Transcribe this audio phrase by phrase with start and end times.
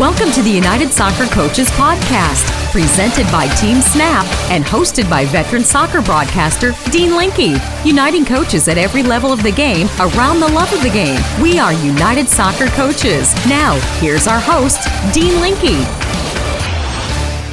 [0.00, 5.62] Welcome to the United Soccer Coaches Podcast, presented by Team Snap and hosted by veteran
[5.62, 10.72] soccer broadcaster Dean Linke, uniting coaches at every level of the game around the love
[10.72, 11.20] of the game.
[11.42, 13.34] We are United Soccer Coaches.
[13.46, 15.99] Now, here's our host, Dean Linke.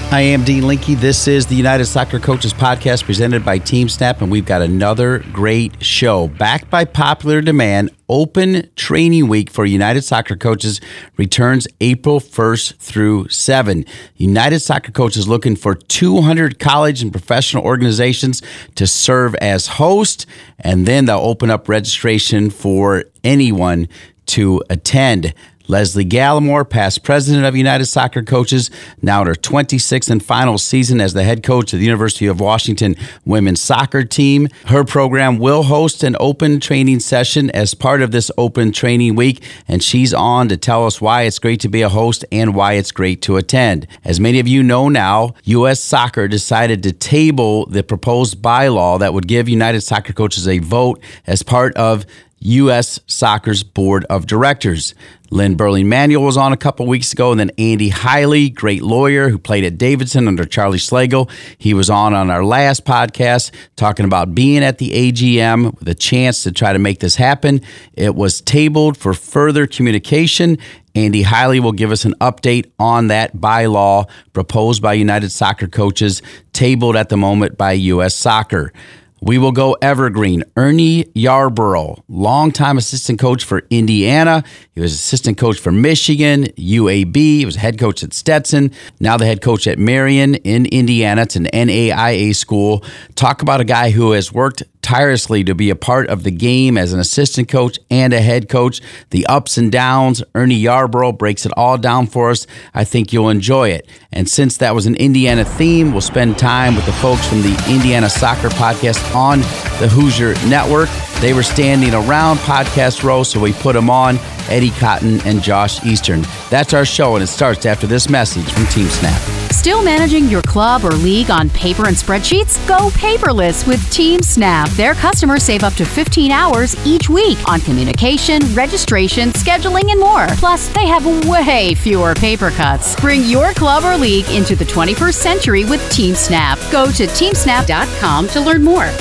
[0.10, 0.98] I am Dean Linke.
[1.02, 5.20] This is the United Soccer Coaches Podcast presented by Team Snap, and we've got another
[5.34, 6.30] great show.
[6.30, 10.80] Backed by popular demand, Open Training Week for United Soccer Coaches
[11.18, 13.84] returns April 1st through 7.
[14.16, 18.42] United Soccer Coaches looking for 200 college and professional organizations
[18.76, 20.26] to serve as host,
[20.58, 23.90] and then they'll open up registration for anyone
[24.28, 25.34] to attend.
[25.68, 28.72] Lesle Gallimore, past president of United Soccer Coaches,
[29.02, 32.40] now in her 26th and final season as the head coach of the University of
[32.40, 32.96] Washington
[33.26, 34.48] women's soccer team.
[34.68, 39.44] Her program will host an open training session as part of this open training week,
[39.68, 42.74] and she's on to tell us why it's great to be a host and why
[42.74, 43.88] it's great to attend.
[44.06, 45.82] As many of you know now, U.S.
[45.82, 51.02] Soccer decided to table the proposed bylaw that would give United Soccer Coaches a vote
[51.26, 52.06] as part of
[52.40, 53.00] U.S.
[53.08, 54.94] Soccer's board of directors.
[55.30, 59.30] Lynn Berling Manuel was on a couple weeks ago, and then Andy Haile, great lawyer
[59.30, 61.30] who played at Davidson under Charlie Slagle.
[61.58, 65.96] He was on on our last podcast talking about being at the AGM with a
[65.96, 67.62] chance to try to make this happen.
[67.94, 70.58] It was tabled for further communication.
[70.96, 76.22] Andy Haile will give us an update on that bylaw proposed by United Soccer Coaches,
[76.54, 78.16] tabled at the moment by U.S.
[78.16, 78.72] Soccer.
[79.22, 80.44] We will go evergreen.
[80.56, 84.44] Ernie Yarborough, longtime assistant coach for Indiana.
[84.74, 87.16] He was assistant coach for Michigan, UAB.
[87.16, 88.72] He was head coach at Stetson.
[89.00, 91.24] Now the head coach at Marian in Indiana.
[91.24, 92.84] It's an NAIA school.
[93.16, 96.78] Talk about a guy who has worked tirelessly to be a part of the game
[96.78, 98.80] as an assistant coach and a head coach.
[99.10, 100.24] The ups and downs.
[100.34, 102.48] Ernie Yarborough breaks it all down for us.
[102.74, 103.90] I think you'll enjoy it.
[104.14, 107.66] And since that was an Indiana theme, we'll spend time with the folks from the
[107.70, 109.40] Indiana Soccer Podcast on
[109.82, 110.88] the Hoosier Network.
[111.20, 114.20] They were standing around podcast row, so we put them on
[114.50, 116.22] Eddie Cotton and Josh Eastern.
[116.50, 119.20] That's our show, and it starts after this message from Team Snap.
[119.52, 122.66] Still managing your club or league on paper and spreadsheets?
[122.68, 124.70] Go paperless with Team Snap.
[124.72, 130.28] Their customers save up to 15 hours each week on communication, registration, scheduling, and more.
[130.38, 132.96] Plus, they have way fewer paper cuts.
[133.02, 136.60] Bring your club or league into the 21st century with Team Snap.
[136.72, 138.92] Go to teamsnap.com to learn more.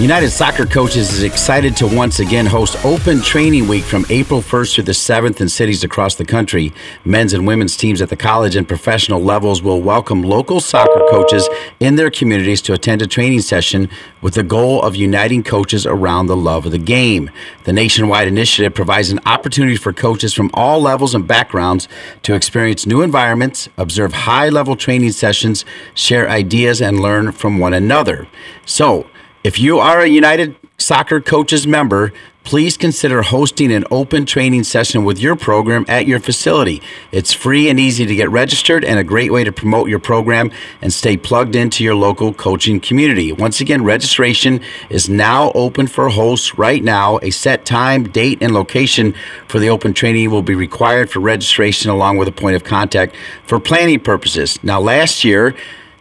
[0.00, 4.74] United Soccer Coaches is excited to once again host Open Training Week from April 1st
[4.74, 6.72] through the 7th in cities across the country.
[7.04, 11.46] Men's and women's teams at the college and professional levels will welcome local soccer coaches
[11.80, 13.90] in their communities to attend a training session
[14.22, 17.28] with the goal of uniting coaches around the love of the game.
[17.64, 21.88] The nationwide initiative provides an opportunity for coaches from all levels and backgrounds
[22.22, 27.74] to experience new environments, observe high level training sessions, share ideas, and learn from one
[27.74, 28.28] another.
[28.64, 29.06] So,
[29.42, 32.12] if you are a United Soccer Coaches member,
[32.44, 36.82] please consider hosting an open training session with your program at your facility.
[37.12, 40.50] It's free and easy to get registered and a great way to promote your program
[40.82, 43.32] and stay plugged into your local coaching community.
[43.32, 47.18] Once again, registration is now open for hosts right now.
[47.22, 49.14] A set time, date, and location
[49.46, 53.14] for the open training will be required for registration along with a point of contact
[53.44, 54.62] for planning purposes.
[54.62, 55.54] Now, last year,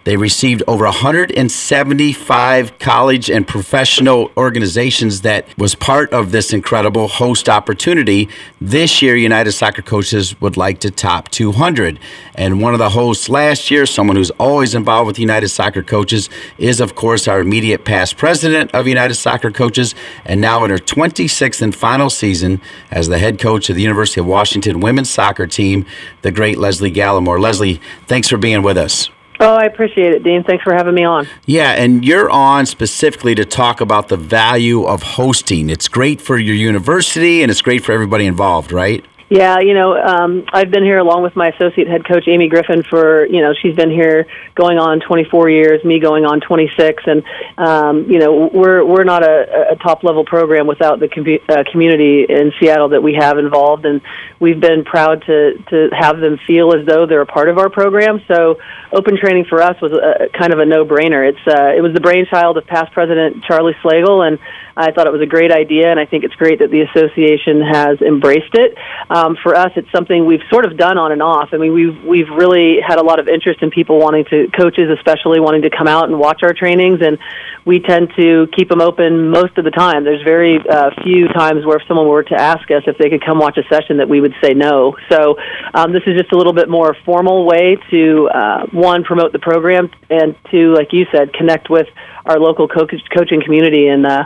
[0.10, 7.48] they received over 175 college and professional organizations that was part of this incredible host
[7.48, 8.28] opportunity.
[8.60, 12.00] This year, United Soccer Coaches would like to top 200.
[12.34, 16.28] And one of the hosts last year, someone who's always involved with United Soccer Coaches,
[16.58, 19.94] is of course our immediate past president of United Soccer Coaches,
[20.26, 24.20] and now in her 26th and final season as the head coach of the University
[24.20, 25.86] of Washington women's soccer team,
[26.24, 27.40] the great Lesle Gallimore.
[27.40, 29.12] Lesle, thanks for being with us.
[29.42, 30.44] Oh, I appreciate it, Dean.
[30.44, 31.26] Thanks for having me on.
[31.46, 35.70] Yeah, and you're on specifically to talk about the value of hosting.
[35.70, 39.06] It's great for your university and it's great for everybody involved, right?
[39.30, 42.82] Yeah, you know, um, I've been here along with my associate head coach Amy Griffin
[42.82, 47.24] for you know she's been here going on 24 years, me going on 26, and
[47.56, 51.64] um, you know we're we're not a, a top level program without the com- uh,
[51.72, 54.02] community in Seattle that we have involved, and
[54.40, 57.70] we've been proud to to have them feel as though they're a part of our
[57.70, 58.24] program.
[58.28, 58.58] So
[58.92, 61.30] open training for us was a, kind of a no brainer.
[61.30, 64.40] It's uh, it was the brainchild of past president Charlie Slagle, and
[64.80, 67.60] I thought it was a great idea, and I think it's great that the association
[67.62, 68.78] has embraced it.
[69.10, 71.50] um, for us, it's something we've sort of done on and off.
[71.52, 74.90] I mean, we've we've really had a lot of interest in people wanting to coaches,
[74.98, 77.18] especially wanting to come out and watch our trainings, and
[77.66, 80.04] we tend to keep them open most of the time.
[80.04, 83.24] There's very uh, few times where if someone were to ask us if they could
[83.24, 84.96] come watch a session that we would say no.
[85.12, 85.38] So
[85.74, 89.40] um, this is just a little bit more formal way to uh, one promote the
[89.40, 91.88] program and to, like you said, connect with
[92.26, 94.26] our local co- coaching community and uh,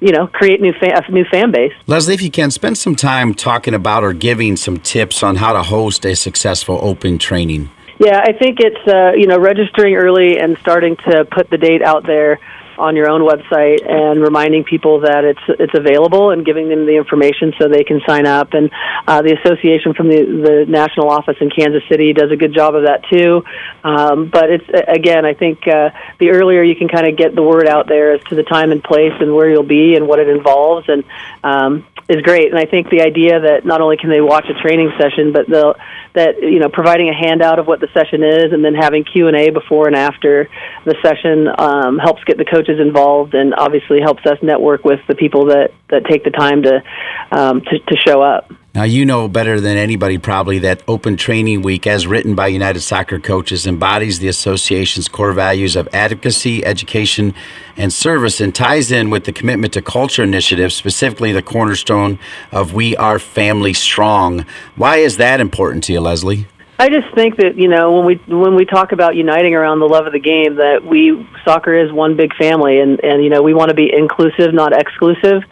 [0.00, 1.72] you know create new fa- new fan base.
[1.86, 5.52] Lesle, if you can spend some time talking about or giving some tips on how
[5.52, 7.70] to host a successful open training.
[7.98, 11.82] Yeah, I think it's uh, you know registering early and starting to put the date
[11.82, 12.38] out there
[12.78, 16.96] on your own website and reminding people that it's it's available and giving them the
[16.96, 18.54] information so they can sign up.
[18.54, 18.70] And
[19.06, 22.74] uh, the association from the the national office in Kansas City does a good job
[22.74, 23.44] of that too.
[23.84, 27.42] Um, but it's again, I think uh, the earlier you can kind of get the
[27.42, 30.18] word out there as to the time and place and where you'll be and what
[30.18, 31.04] it involves, and
[31.42, 32.50] um, is great.
[32.50, 35.46] And I think the idea that not only can they watch a training session, but
[35.48, 35.74] they'll
[36.14, 39.28] that you know providing a handout of what the session is, and then having Q
[39.28, 40.48] and A before and after
[40.84, 45.14] the session um, helps get the coaches involved, and obviously helps us network with the
[45.14, 46.82] people that that take the time to
[47.30, 48.50] um, to, to show up.
[48.74, 52.80] Now, you know better than anybody probably that Open Training Week, as written by United
[52.80, 57.34] Soccer Coaches, embodies the association's core values of advocacy, education,
[57.78, 62.18] and service and ties in with the commitment to culture initiative, specifically the cornerstone
[62.52, 64.44] of We Are Family Strong.
[64.76, 66.44] Why is that important to you, Lesle?
[66.80, 69.86] I just think that you know when we when we talk about uniting around the
[69.86, 73.42] love of the game, that we soccer is one big family, and and you know
[73.42, 75.42] we want to be inclusive, not exclusive,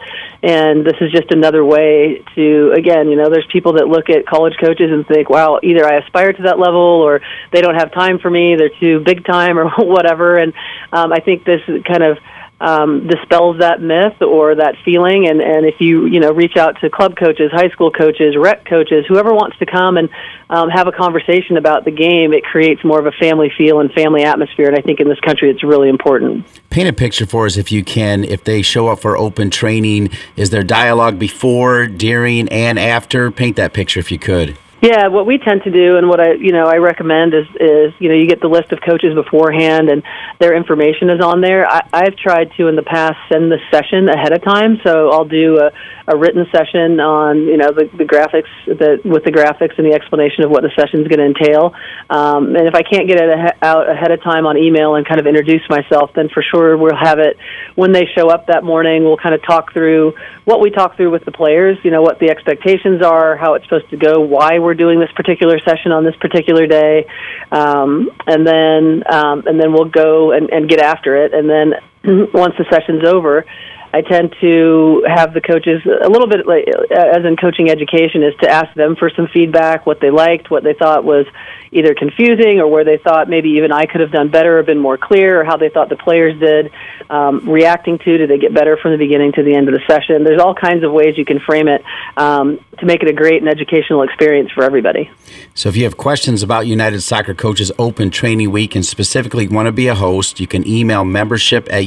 [0.41, 4.25] and this is just another way to again, you know, there's people that look at
[4.25, 7.19] college coaches and think, wow, either I aspire to that level, or
[7.51, 10.53] they don't have time for me, they're too big time, or whatever, and
[10.93, 12.19] um, I think this kind of
[12.59, 15.27] um, dispels that myth or that feeling.
[15.27, 18.65] And, and if you you know reach out to club coaches, high school coaches, rec
[18.65, 20.09] coaches, whoever wants to come and
[20.49, 23.91] um, have a conversation about the game, it creates more of a family feel and
[23.91, 24.67] family atmosphere.
[24.67, 26.45] And I think in this country, it's really important.
[26.69, 28.23] Paint a picture for us if you can.
[28.23, 33.29] If they show up for open training, is there dialogue before, during, and after?
[33.31, 34.57] Paint that picture if you could.
[34.79, 37.93] Yeah, what we tend to do, and what I you know I recommend is is
[37.97, 40.03] you know you get the list of coaches beforehand, and
[40.39, 41.67] their information is on there.
[41.67, 45.25] I, I've tried to in the past send the session ahead of time, so I'll
[45.25, 45.71] do a,
[46.07, 49.95] a written session on you know the, the graphics that with the graphics and the
[49.95, 51.73] explanation of what the session is going to entail.
[52.11, 55.19] Um, and if I can't get it out ahead of time on email and kind
[55.19, 57.35] of introduce myself, then for sure we'll have it
[57.73, 59.05] when they show up that morning.
[59.05, 60.13] We'll kind of talk through
[60.45, 61.79] what we talk through with the players.
[61.83, 65.11] You know what the expectations are, how it's supposed to go, why we're doing this
[65.15, 67.05] particular session on this particular day,
[67.51, 71.33] um, and then um, and then we'll go and, and get after it.
[71.33, 71.73] And then
[72.33, 73.45] once the session's over,
[73.93, 78.33] I tend to have the coaches a little bit like as in coaching education is
[78.41, 81.25] to ask them for some feedback, what they liked, what they thought was
[81.71, 84.79] either confusing or where they thought maybe even I could have done better or been
[84.79, 86.71] more clear, or how they thought the players did
[87.09, 88.17] um, reacting to.
[88.17, 90.23] Did they get better from the beginning to the end of the session?
[90.23, 91.83] There's all kinds of ways you can frame it
[92.15, 95.09] um, to make it a great and educational experience for everybody.
[95.53, 99.67] So, if you have questions about United Soccer Coaches Open Training Week and specifically want
[99.67, 101.85] to be a host, you can email membership at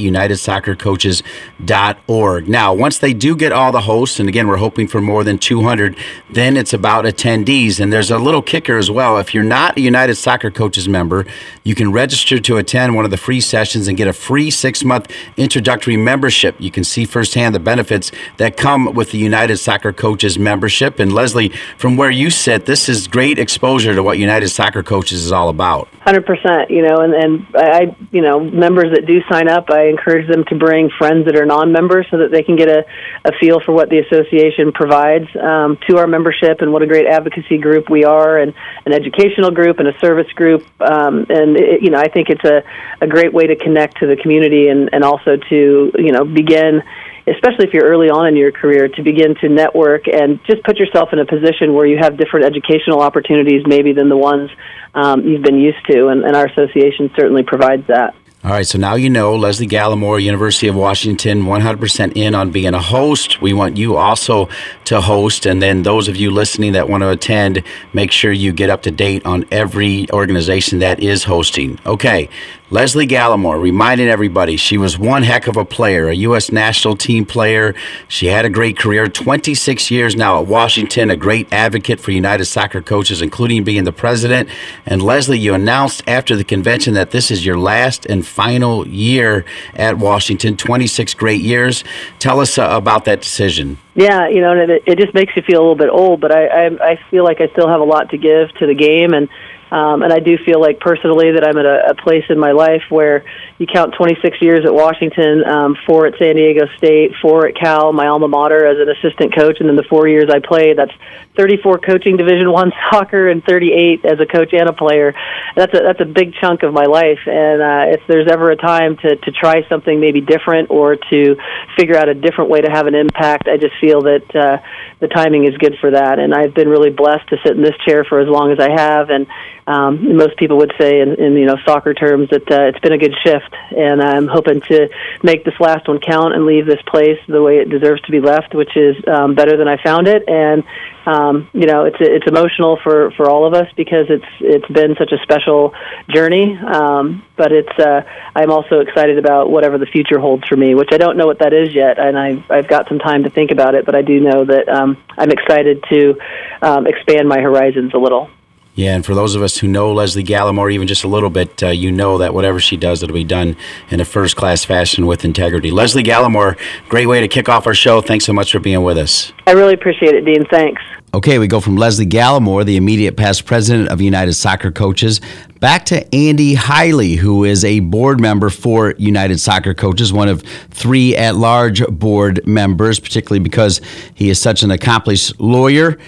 [1.91, 2.49] unitedsoccercoaches.org.
[2.49, 5.39] Now, once they do get all the hosts, and again, we're hoping for more than
[5.39, 5.97] 200,
[6.31, 7.81] then it's about attendees.
[7.81, 9.19] And there's a little kicker as well.
[9.19, 11.27] If you're not a United Soccer Coaches member,
[11.65, 14.85] you can register to attend one of the free sessions and get a free six
[14.85, 16.57] month introductory membership.
[16.59, 20.99] You can see firsthand the benefits that come with the United Soccer Coaches membership.
[20.99, 25.25] And Lesle, from where you sit, this is great exposure to what United Soccer Coaches
[25.25, 25.89] is all about.
[26.01, 29.89] Hundred percent, you know, and and I, you know, members that do sign up, I
[29.89, 31.45] encourage them to bring friends that are
[31.81, 32.85] non-members so that they can get a,
[33.25, 37.07] a feel for what the association provides um, to our membership and what a great
[37.07, 38.55] advocacy group we are, and
[38.87, 42.45] an educational group and a service group, um, and it, you know, I think it's
[42.45, 42.63] a,
[43.01, 46.83] a great way to connect to the community and and also to you know begin
[47.27, 50.79] especially if you're early on in your career, to begin to network and just put
[50.79, 54.51] yourself in a position where you have different educational opportunities maybe than the ones
[54.95, 56.09] um, you've been used to.
[56.09, 58.17] And, and our association certainly provides that.
[58.43, 62.73] All right, so now you know Lesle Gallimore, University of Washington, 100% in on being
[62.73, 63.43] a host.
[63.43, 64.49] We want you also
[64.85, 65.45] to host.
[65.45, 68.81] And then those of you listening that want to attend, make sure you get up
[68.85, 71.79] to date on every organization that is hosting.
[71.85, 72.31] Okay,
[72.71, 76.53] Lesle Gallimore reminding everybody she was one heck of a player, a U.S.
[76.53, 77.75] national team player.
[78.07, 82.45] She had a great career, 26 years now at Washington, a great advocate for United
[82.45, 84.49] Soccer coaches, including being the president.
[84.87, 89.45] And Lesle, you announced after the convention that this is your last and final year
[89.75, 91.83] at Washington, 26 great years.
[92.21, 93.79] Tell us uh, about that decision.
[93.97, 96.47] Yeah, you know, it, it just makes you feel a little bit old, but I,
[96.47, 99.29] I I feel like I still have a lot to give to the game and
[99.71, 102.53] um, and I do feel like personally that I'm at a, a place in my
[102.53, 103.25] life where
[103.59, 107.93] you count 26 years at Washington, um, four at San Diego State, four at Cal,
[107.93, 110.79] my alma mater as an assistant coach, and then the four years I played.
[110.79, 110.93] That's
[111.37, 115.15] 34 coaching Division One soccer and 38 as a coach and a player.
[115.57, 117.21] That's a that's a big chunk of my life.
[117.27, 121.37] And uh, if there's ever a time to to try something maybe different or to
[121.77, 124.59] figure out a different way to have an impact, I just feel that uh,
[125.01, 126.19] the timing is good for that.
[126.19, 128.71] And I've been really blessed to sit in this chair for as long as I
[128.71, 129.11] have.
[129.11, 129.27] And
[129.67, 132.93] um, most people would say, in, in you know soccer terms, that uh, it's been
[132.93, 133.55] a good shift.
[133.71, 134.89] And I'm hoping to
[135.23, 138.21] make this last one count and leave this place the way it deserves to be
[138.21, 140.25] left, which is um, better than I found it.
[140.29, 140.65] And
[141.07, 144.97] um, you know, it's it's emotional for for all of us because it's it's been
[144.99, 145.73] such a special
[146.09, 146.57] journey.
[146.59, 148.03] Um, but it's uh,
[148.35, 151.39] I'm also excited about whatever the future holds for me, which I don't know what
[151.39, 153.87] that is yet, and I I've got some time to think about it.
[153.87, 156.19] But I do know that um, I'm excited to
[156.61, 158.29] um, expand my horizons a little.
[158.75, 161.63] Yeah, and for those of us who know Lesle Gallimore even just a little bit,
[161.63, 163.57] uh, you know that whatever she does, it'll be done
[163.91, 165.71] in a first class fashion with integrity.
[165.71, 166.57] Lesle Gallimore,
[166.89, 168.01] great way to kick off our show.
[168.01, 169.33] Thanks so much for being with us.
[169.47, 170.45] I really appreciate it, Dean.
[170.47, 170.83] Thanks.
[171.13, 175.21] Okay, we go from Lesle Gallimore, the immediate past president of United Soccer Coaches,
[175.59, 180.43] back to Andy Haile, who is a board member for United Soccer Coaches, one of
[180.71, 183.81] three at large board members, particularly because
[184.15, 185.99] he is such an accomplished lawyer.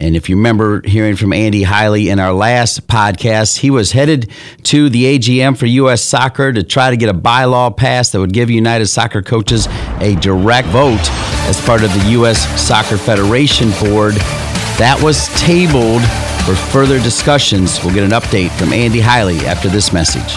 [0.00, 4.30] And if you remember hearing from Andy Haile in our last podcast, he was headed
[4.64, 6.02] to the AGM for U.S.
[6.02, 9.66] Soccer to try to get a bylaw passed that would give United Soccer coaches
[10.00, 11.10] a direct vote
[11.48, 12.38] as part of the U.S.
[12.60, 14.14] Soccer Federation Board.
[14.78, 16.02] That was tabled
[16.44, 17.82] for further discussions.
[17.82, 20.36] We'll get an update from Andy Haile after this message.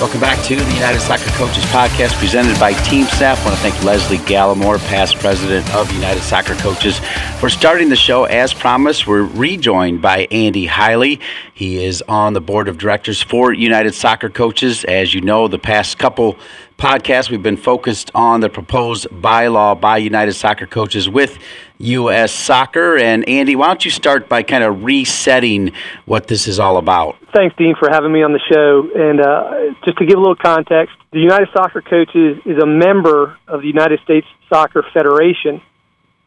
[0.00, 3.36] Welcome back to the United Soccer Coaches Podcast presented by Team Snap.
[3.38, 7.00] I want to thank Lesle Gallimore, past president of United Soccer Coaches,
[7.40, 8.22] for starting the show.
[8.22, 11.18] As promised, we're rejoined by Andy Haile.
[11.52, 14.84] He is on the board of directors for United Soccer Coaches.
[14.84, 16.38] As you know, the past couple
[16.78, 21.40] podcasts, we've been focused on the proposed bylaw by United Soccer Coaches with
[21.78, 22.32] U.S.
[22.32, 22.96] Soccer.
[22.96, 25.72] And Andy, why don't you start by kind of resetting
[26.04, 27.16] what this is all about?
[27.34, 28.88] Thanks, Dean, for having me on the show.
[28.94, 33.38] And uh, just to give a little context, the United Soccer Coaches is a member
[33.46, 35.62] of the United States Soccer Federation.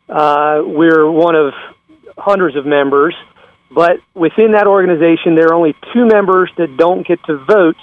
[0.07, 1.53] Uh, we're one of
[2.17, 3.15] hundreds of members,
[3.73, 7.77] but within that organization, there are only two members that don't get to vote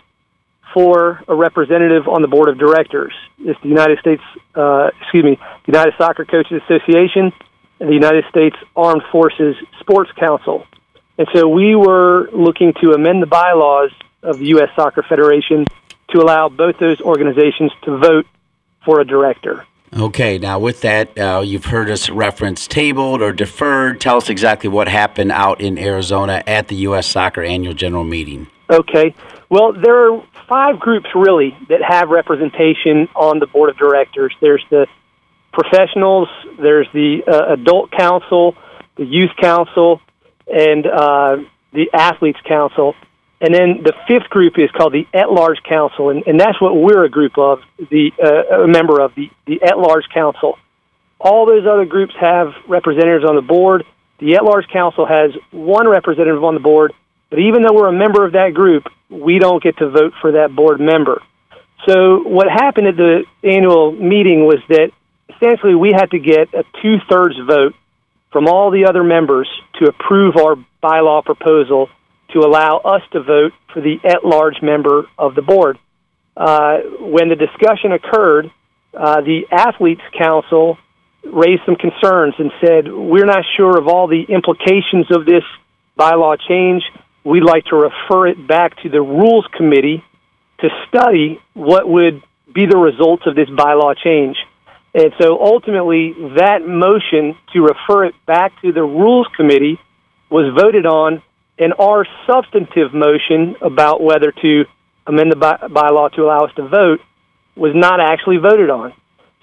[0.74, 3.12] for a representative on the board of directors.
[3.38, 4.22] It's the United States,
[4.54, 7.32] uh, excuse me, United Soccer Coaches Association
[7.78, 10.66] the United States Armed Forces Sports Council.
[11.16, 13.90] And so we were looking to amend the bylaws
[14.22, 14.70] of the U.S.
[14.76, 15.64] Soccer Federation
[16.10, 18.26] to allow both those organizations to vote
[18.84, 19.66] for a director.
[19.96, 24.00] Okay, now with that, uh, you've heard us reference tabled or deferred.
[24.00, 27.06] Tell us exactly what happened out in Arizona at the U.S.
[27.06, 28.48] Soccer Annual General Meeting.
[28.70, 29.14] Okay.
[29.48, 34.34] Well, there are five groups really that have representation on the board of directors.
[34.40, 34.86] There's the
[35.52, 36.28] professionals,
[36.60, 38.56] there's the uh, adult council,
[38.96, 40.00] the youth council,
[40.46, 41.36] and uh,
[41.72, 42.94] the athletes council.
[43.40, 47.04] And then the fifth group is called the at-large council, and, and that's what we're
[47.04, 50.58] a group of, the uh, a member of the the at-large council.
[51.20, 53.84] All those other groups have representatives on the board.
[54.18, 56.92] The at-large council has one representative on the board,
[57.30, 60.32] but even though we're a member of that group, we don't get to vote for
[60.32, 61.22] that board member.
[61.86, 64.90] So what happened at the annual meeting was that
[65.28, 67.74] essentially we had to get a two thirds vote
[68.32, 69.48] from all the other members
[69.80, 71.88] to approve our bylaw proposal
[72.32, 75.78] to allow us to vote for the at large member of the board.
[76.36, 78.50] Uh, when the discussion occurred,
[78.94, 80.76] uh, the Athletes Council
[81.24, 85.42] raised some concerns and said, We're not sure of all the implications of this
[85.98, 86.82] bylaw change
[87.24, 90.02] we'd like to refer it back to the Rules Committee
[90.60, 92.22] to study what would
[92.54, 94.36] be the results of this bylaw change.
[94.98, 99.78] And so ultimately, that motion to refer it back to the Rules Committee
[100.28, 101.22] was voted on,
[101.56, 104.64] and our substantive motion about whether to
[105.06, 107.00] amend the by- bylaw to allow us to vote
[107.54, 108.92] was not actually voted on.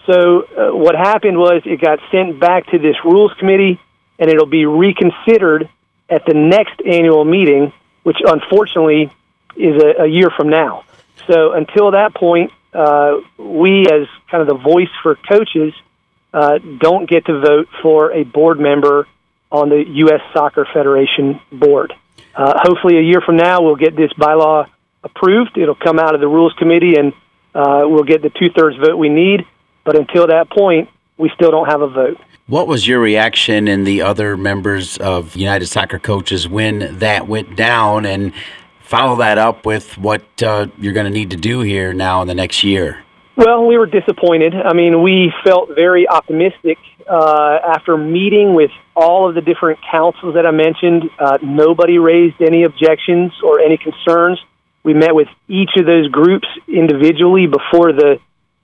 [0.06, 3.80] So uh, what happened was it got sent back to this Rules Committee,
[4.20, 5.70] and it'll be reconsidered
[6.10, 7.72] at the next annual meeting,
[8.04, 9.10] which unfortunately
[9.56, 10.84] is a, a year from now.
[11.28, 15.74] So until that point, uh, we, as kind of the voice for coaches,
[16.34, 19.08] uh, don't get to vote for a board member
[19.52, 20.22] on the U.S.
[20.34, 21.94] Soccer Federation board.
[22.36, 24.68] Uh, hopefully, a year from now, we'll get this bylaw
[25.04, 25.58] approved.
[25.58, 27.14] It'll come out of the Rules Committee, and
[27.54, 29.46] uh, we'll get the two thirds vote we need.
[29.86, 32.20] But until that point, we still don't have a vote.
[32.48, 37.56] What was your reaction and the other members of United Soccer Coaches when that went
[37.56, 38.06] down?
[38.06, 38.34] And
[38.86, 42.28] follow that up with what uh, you're going to need to do here now in
[42.28, 43.04] the next year.
[43.36, 44.54] Well, we were disappointed.
[44.56, 46.78] I mean, we felt very optimistic
[47.10, 51.10] uh, after meeting with all of the different councils that I mentioned.
[51.20, 54.40] Uh, nobody raised any objections or any concerns.
[54.84, 58.20] We met with each of those groups individually before the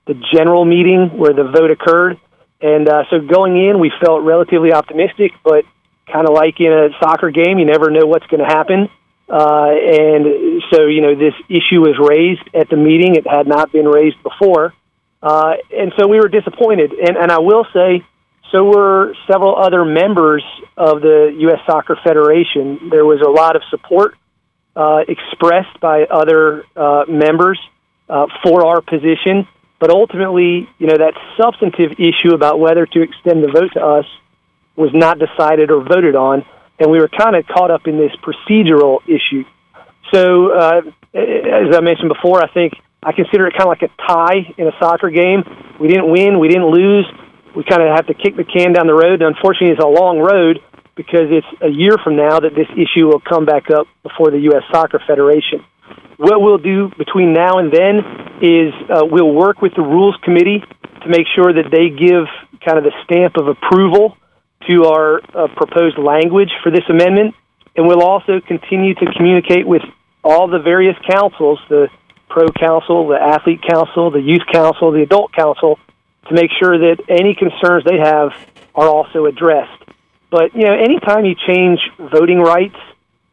[0.06, 2.18] the general meeting where the vote occurred.
[2.60, 5.64] And uh, so going in, we felt relatively optimistic, but
[6.10, 8.88] kind of like in a soccer game, you never know what's going to happen.
[9.32, 13.16] Uh, and so, you know, this issue was raised at the meeting.
[13.16, 14.74] It had not been raised before.
[15.22, 16.92] Uh, and so we were disappointed.
[16.92, 18.04] And, and I will say,
[18.50, 20.44] so were several other members
[20.76, 21.60] of the U.S.
[21.64, 22.90] Soccer Federation.
[22.90, 24.16] There was a lot of support
[24.76, 27.58] uh, expressed by other uh, members
[28.10, 29.48] uh, for our position.
[29.80, 34.04] But ultimately, you know, that substantive issue about whether to extend the vote to us
[34.76, 36.44] was not decided or voted on,
[36.78, 39.44] and we were kind of caught up in this procedural issue.
[40.12, 40.80] So, uh,
[41.14, 44.66] as I mentioned before, I think I consider it kind of like a tie in
[44.68, 45.42] a soccer game.
[45.80, 47.06] We didn't win, we didn't lose.
[47.54, 49.20] We kind of have to kick the can down the road.
[49.20, 50.60] And unfortunately, it's a long road
[50.96, 54.40] because it's a year from now that this issue will come back up before the
[54.52, 54.62] U.S.
[54.72, 55.64] Soccer Federation.
[56.16, 57.98] What we'll do between now and then
[58.40, 60.62] is uh, we'll work with the Rules Committee
[61.02, 62.30] to make sure that they give
[62.64, 64.16] kind of the stamp of approval
[64.68, 67.34] to our uh, proposed language for this amendment.
[67.76, 69.82] And we'll also continue to communicate with
[70.22, 71.88] all the various councils the
[72.28, 75.78] Pro Council, the Athlete Council, the Youth Council, the Adult Council
[76.28, 78.32] to make sure that any concerns they have
[78.74, 79.82] are also addressed.
[80.30, 82.76] But, you know, anytime you change voting rights,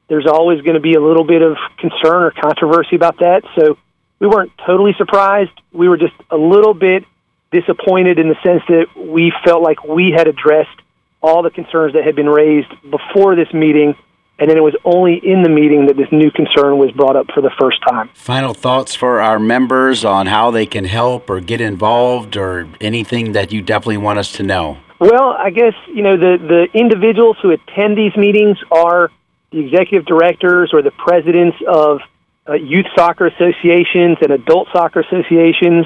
[0.09, 3.43] there's always going to be a little bit of concern or controversy about that.
[3.57, 3.77] So
[4.19, 5.51] we weren't totally surprised.
[5.71, 7.05] We were just a little bit
[7.51, 10.77] disappointed in the sense that we felt like we had addressed
[11.21, 13.95] all the concerns that had been raised before this meeting.
[14.39, 17.27] And then it was only in the meeting that this new concern was brought up
[17.33, 18.09] for the first time.
[18.13, 23.33] Final thoughts for our members on how they can help or get involved or anything
[23.33, 24.77] that you definitely want us to know?
[24.99, 29.09] Well, I guess, you know, the, the individuals who attend these meetings are
[29.51, 31.99] the executive directors or the presidents of
[32.47, 35.85] uh, youth soccer associations and adult soccer associations,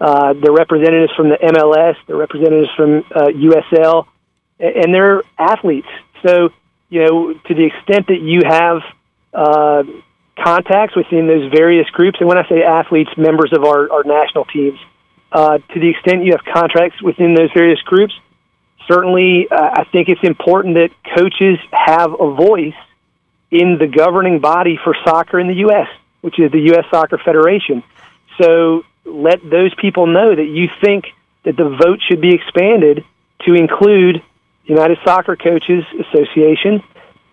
[0.00, 4.06] uh, the representatives from the MLS, the representatives from uh, USL,
[4.62, 5.88] and they're athletes.
[6.24, 6.50] So,
[6.88, 8.82] you know, to the extent that you have
[9.34, 9.82] uh,
[10.38, 14.44] contacts within those various groups, and when I say athletes, members of our, our national
[14.46, 14.78] teams,
[15.32, 18.14] uh, to the extent you have contracts within those various groups,
[18.86, 22.74] certainly uh, I think it's important that coaches have a voice
[23.50, 25.88] in the governing body for soccer in the U.S.,
[26.20, 26.84] which is the U.S.
[26.90, 27.82] Soccer Federation.
[28.40, 31.06] So let those people know that you think
[31.44, 33.04] that the vote should be expanded
[33.44, 34.22] to include
[34.64, 36.82] United Soccer Coaches Association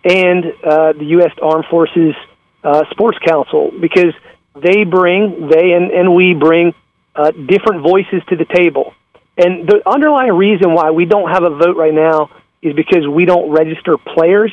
[0.03, 1.31] and uh, the U.S.
[1.41, 2.15] Armed Forces
[2.63, 4.13] uh, Sports Council because
[4.55, 6.73] they bring, they and, and we bring
[7.15, 8.93] uh, different voices to the table.
[9.37, 12.29] And the underlying reason why we don't have a vote right now
[12.61, 14.51] is because we don't register players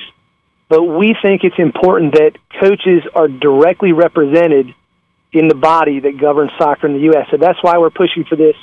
[0.68, 4.74] but we think it's important that coaches are directly represented
[5.32, 7.26] in the body that governs soccer in the U.S.
[7.30, 8.56] So that's why we're pushing for this.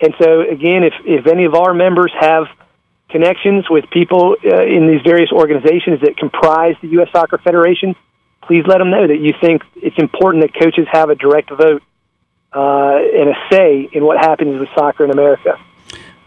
[0.00, 2.44] And so, again, if, if any of our members have
[3.12, 7.08] connections with people uh, in these various organizations that comprise the U.S.
[7.12, 7.94] Soccer Federation,
[8.42, 11.82] please let them know that you think it's important that coaches have a direct vote
[12.52, 15.54] uh, and a say in what happens with soccer in America.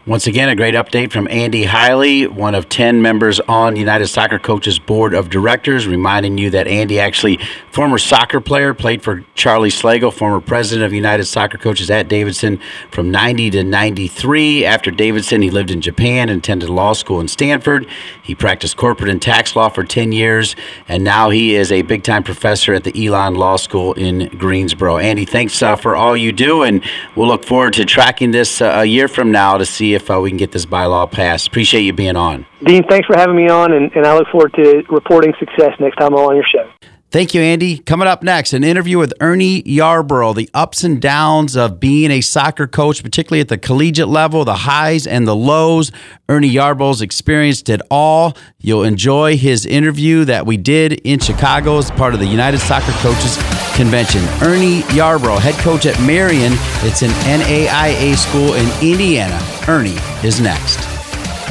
[0.06, 4.38] Once again, a great update from Andy Haile, one of 10 members on United Soccer
[4.38, 7.40] Coaches Board of Directors, reminding you that Andy, actually
[7.72, 12.60] former soccer player, played for Charlie Slagle, former president of United Soccer Coaches at Davidson
[12.92, 14.64] from 90 to 93.
[14.64, 17.88] After Davidson, he lived in Japan and attended law school in Stanford.
[18.22, 20.54] He practiced corporate and tax law for 10 years,
[20.86, 24.98] and now he is a big time professor at the Elon Law School in Greensboro.
[24.98, 26.84] Andy, thanks uh, for all you do, and
[27.16, 30.20] we'll look forward to tracking this uh, a year from now to see if uh,
[30.20, 31.48] we can get this bylaw passed.
[31.48, 32.46] Appreciate you being on.
[32.64, 35.96] Dean, thanks for having me on, and, and I look forward to reporting success next
[35.96, 36.70] time I'm on your show.
[37.12, 37.78] Thank you, Andy.
[37.78, 42.20] Coming up next, an interview with Ernie Yarborough, the ups and downs of being a
[42.20, 45.92] soccer coach, particularly at the collegiate level, the highs and the lows.
[46.28, 48.36] Ernie Yarborough's experienced it all.
[48.58, 52.92] You'll enjoy his interview that we did in Chicago as part of the United Soccer
[52.98, 53.36] Coaches
[53.76, 54.22] Convention.
[54.42, 56.54] Ernie Yarbrough, head coach at Marian.
[56.82, 59.38] It's an NAIA school in Indiana.
[59.68, 60.80] Ernie is next.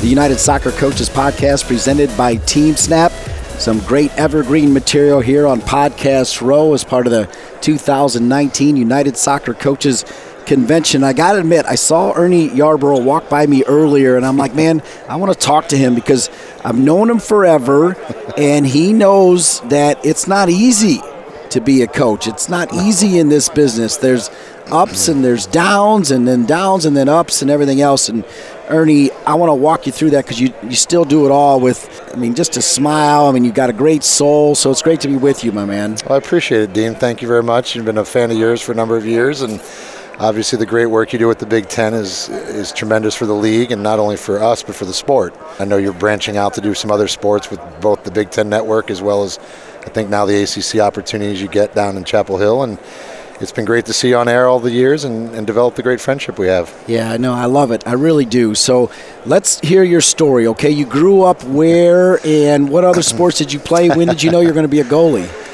[0.00, 3.12] The United Soccer Coaches podcast presented by Team Snap.
[3.58, 7.26] Some great evergreen material here on Podcast Row as part of the
[7.60, 10.04] 2019 United Soccer Coaches
[10.46, 11.02] convention.
[11.02, 14.54] I got to admit, I saw Ernie Yarborough walk by me earlier, and I'm like,
[14.54, 16.30] man, I want to talk to him because
[16.64, 17.96] I've known him forever,
[18.38, 21.00] and he knows that it's not easy
[21.50, 22.28] to be a coach.
[22.28, 23.96] It's not easy in this business.
[23.96, 24.30] There's
[24.70, 28.08] ups and there's downs, and then downs and then ups and everything else.
[28.08, 28.24] And
[28.68, 31.60] Ernie, I want to walk you through that because you, you still do it all
[31.60, 33.26] with, I mean, just a smile.
[33.26, 35.64] I mean, you've got a great soul, so it's great to be with you, my
[35.64, 35.96] man.
[36.06, 36.94] Well, I appreciate it, Dean.
[36.94, 37.74] Thank you very much.
[37.74, 39.60] You've been a fan of yours for a number of years, and
[40.18, 43.34] obviously the great work you do with the Big Ten is is tremendous for the
[43.34, 45.34] league and not only for us but for the sport.
[45.58, 48.48] I know you're branching out to do some other sports with both the Big Ten
[48.48, 49.38] Network as well as
[49.86, 52.78] I think now the ACC opportunities you get down in Chapel Hill and.
[53.40, 55.82] It's been great to see you on air all the years and, and develop the
[55.82, 56.74] great friendship we have.
[56.88, 57.86] Yeah, no, I love it.
[57.86, 58.56] I really do.
[58.56, 58.90] So
[59.26, 60.70] let's hear your story, okay?
[60.70, 63.90] You grew up where and what other sports did you play?
[63.90, 65.47] When did you know you were going to be a goalie?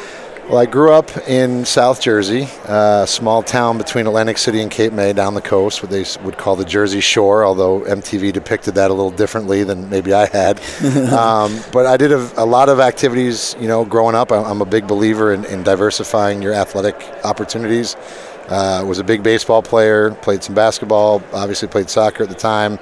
[0.49, 4.93] Well, I grew up in South Jersey, a small town between Atlantic City and Cape
[4.93, 8.91] May down the coast, what they would call the Jersey Shore, although MTV depicted that
[8.91, 10.61] a little differently than maybe I had.
[11.13, 14.31] um, but I did a, a, lot of activities, you know, growing up.
[14.31, 17.97] I'm a big believer in, in diversifying your athletic opportunities.
[18.49, 22.79] Uh, was a big baseball player, played some basketball, obviously played soccer at the time.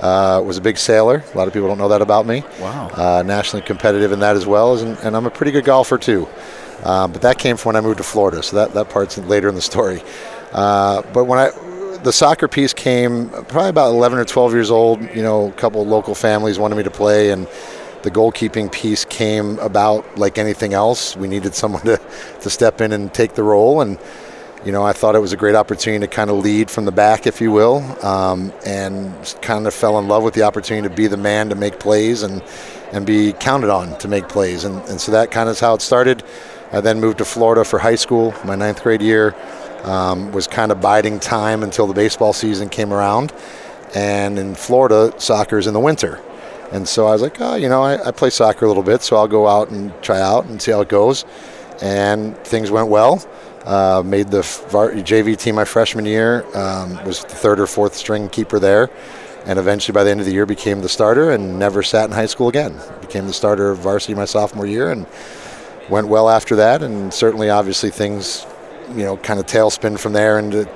[0.00, 1.22] Uh, was a big sailor.
[1.34, 2.42] A lot of people don't know that about me.
[2.58, 2.88] Wow.
[2.88, 6.26] Uh, nationally competitive in that as well, and, and I'm a pretty good golfer too.
[6.82, 9.48] Uh, but that came from when I moved to Florida, so that, that part's later
[9.48, 10.02] in the story.
[10.52, 11.50] Uh, but when I
[12.02, 15.00] the soccer piece came probably about 11 or 12 years old.
[15.14, 17.46] You know, a couple local families wanted me to play, and
[18.02, 21.16] the goalkeeping piece came about like anything else.
[21.16, 22.00] We needed someone to,
[22.40, 23.98] to step in and take the role, and
[24.64, 26.92] you know, I thought it was a great opportunity to kind of lead from the
[26.92, 30.94] back, if you will, um, and kind of fell in love with the opportunity to
[30.94, 32.42] be the man to make plays and
[32.92, 35.74] and be counted on to make plays, and, and so that kind of is how
[35.74, 36.22] it started.
[36.72, 39.34] I then moved to Florida for high school, my ninth grade year.
[39.84, 43.32] Um, was kind of biding time until the baseball season came around.
[43.94, 46.20] And in Florida, soccer is in the winter.
[46.72, 49.02] And so I was like, oh, you know, I, I, play soccer a little bit,
[49.02, 51.26] so I'll go out and try out and see how it goes.
[51.82, 53.22] And things went well.
[53.66, 56.44] Uh, made the JV team my freshman year.
[56.56, 58.90] Um, was the third or fourth string keeper there,
[59.44, 62.12] and eventually by the end of the year became the starter and never sat in
[62.12, 62.74] high school again.
[63.00, 65.06] Became the starter of varsity my sophomore year and
[65.88, 68.46] went well after that, and certainly, obviously, things,
[68.90, 70.68] you know, kind of tailspin from there into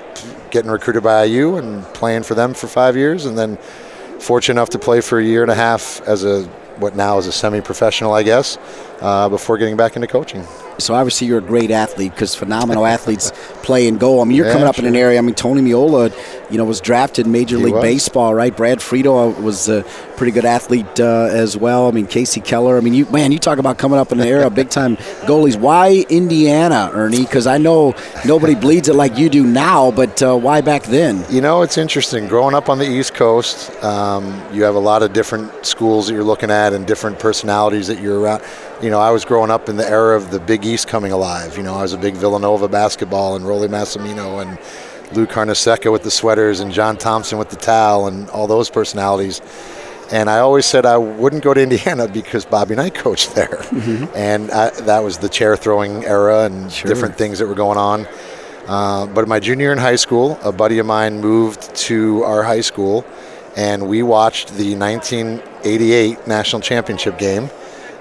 [0.51, 3.57] getting recruited by IU and playing for them for five years, and then
[4.21, 6.45] fortunate enough to play for a year and a half as a
[6.79, 8.57] what now is a semi-professional, I guess,
[9.01, 10.45] uh, before getting back into coaching.
[10.79, 13.33] So obviously you're a great athlete because phenomenal athletes
[13.63, 14.21] play and go.
[14.21, 14.85] I mean, you're yeah, coming up sure.
[14.85, 15.19] in an area.
[15.19, 16.13] I mean, Tony Meola,
[16.51, 17.83] you know, was drafted in Major he League was.
[17.83, 18.55] Baseball, right?
[18.55, 19.83] Brad Friedel was a
[20.17, 21.89] pretty good athlete uh, as well.
[21.89, 22.77] I mean, Kasey Keller.
[22.77, 25.59] I mean, you man, you talk about coming up in an era, big time goalies.
[25.59, 27.23] Why Indiana, Ernie?
[27.23, 31.25] Because I know nobody bleeds it like you do now, but uh, why back then?
[31.31, 32.29] You know, it's interesting.
[32.29, 36.15] Growing up on the East Coast, um, you have a lot of different schools that
[36.15, 38.43] you're looking at and different personalities that you're around
[38.83, 41.57] you know, I was growing up in the era of the Big East coming alive.
[41.57, 44.59] You know, I was a big Villanova basketball and Rollie Massimino and
[45.17, 49.41] Lou Carnesecca with the sweaters and John Thompson with the towel and all those personalities.
[50.12, 53.57] And I always said I wouldn't go to Indiana because Bobby Knight coached there.
[53.57, 54.15] Mm-hmm.
[54.15, 56.89] And I, that was the chair throwing era and sure.
[56.89, 58.07] different things that were going on.
[58.67, 62.43] Uh, but my junior year in high school, a buddy of mine moved to our
[62.43, 63.07] high school,
[63.57, 67.49] and we watched the 1988 national championship game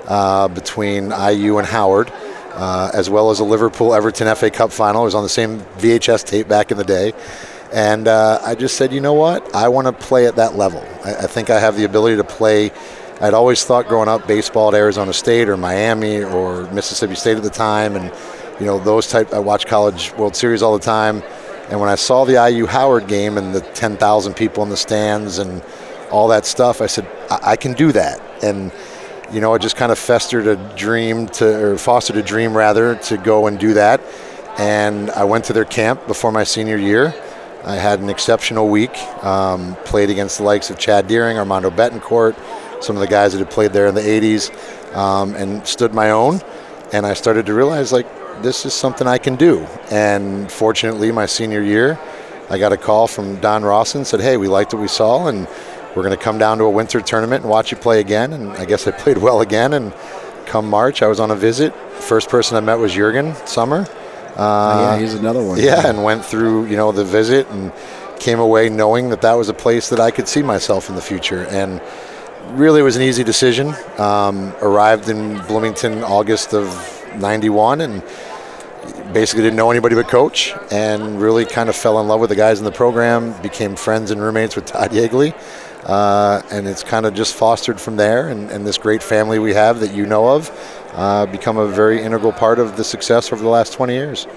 [0.07, 2.11] uh, between IU and Howard,
[2.53, 5.01] uh, as well as a Liverpool Everton FA Cup final.
[5.01, 7.13] It was on the same VHS tape back in the day.
[7.71, 9.53] And uh, I just said, you know what?
[9.53, 10.81] I want to play at that level.
[11.03, 12.71] I, I think I have the ability to play.
[13.21, 17.43] I'd always thought growing up baseball at Arizona State or Miami or Mississippi State at
[17.43, 18.13] the time, and
[18.59, 19.33] you know those type.
[19.33, 21.23] I watch College World Series all the time,
[21.69, 25.39] and when I saw the IU Howard game and the 10,000 people in the stands
[25.39, 25.63] and
[26.11, 28.21] all that stuff, I said I, I can do that.
[28.43, 28.71] And
[29.31, 32.95] you know, it just kind of festered a dream to, or fostered a dream rather,
[32.95, 34.01] to go and do that.
[34.57, 37.13] And I went to their camp before my senior year.
[37.63, 38.95] I had an exceptional week.
[39.23, 42.35] Um, played against the likes of Chad Deering, Armando Betancourt,
[42.83, 46.11] some of the guys that had played there in the 80s, um, and stood my
[46.11, 46.41] own.
[46.93, 48.07] And I started to realize, like,
[48.43, 49.61] this is something I can do.
[49.89, 51.99] And fortunately, my senior year,
[52.49, 55.47] I got a call from Don Rawson, said, hey, we liked what we saw, and
[55.95, 58.33] we're going to come down to a winter tournament and watch you play again.
[58.33, 59.73] And I guess I played well again.
[59.73, 59.93] And
[60.45, 61.73] come March, I was on a visit.
[61.75, 63.87] First person I met was Jurgen Sommer.
[64.35, 65.59] Uh, yeah, he's another one.
[65.59, 67.71] Yeah, and went through you know the visit and
[68.19, 71.01] came away knowing that that was a place that I could see myself in the
[71.01, 71.45] future.
[71.47, 71.81] And
[72.49, 73.73] really, it was an easy decision.
[73.97, 76.67] Um, arrived in Bloomington August of
[77.17, 78.03] '91 and
[79.13, 82.35] basically didn't know anybody but coach and really kind of fell in love with the
[82.35, 85.33] guys in the program became friends and roommates with todd yeagley
[85.85, 88.27] uh, and it's kind of just fostered from there.
[88.27, 90.49] And, and, this great family we have that you know of
[90.93, 94.27] uh, become a very integral part of the success over the last 20 years.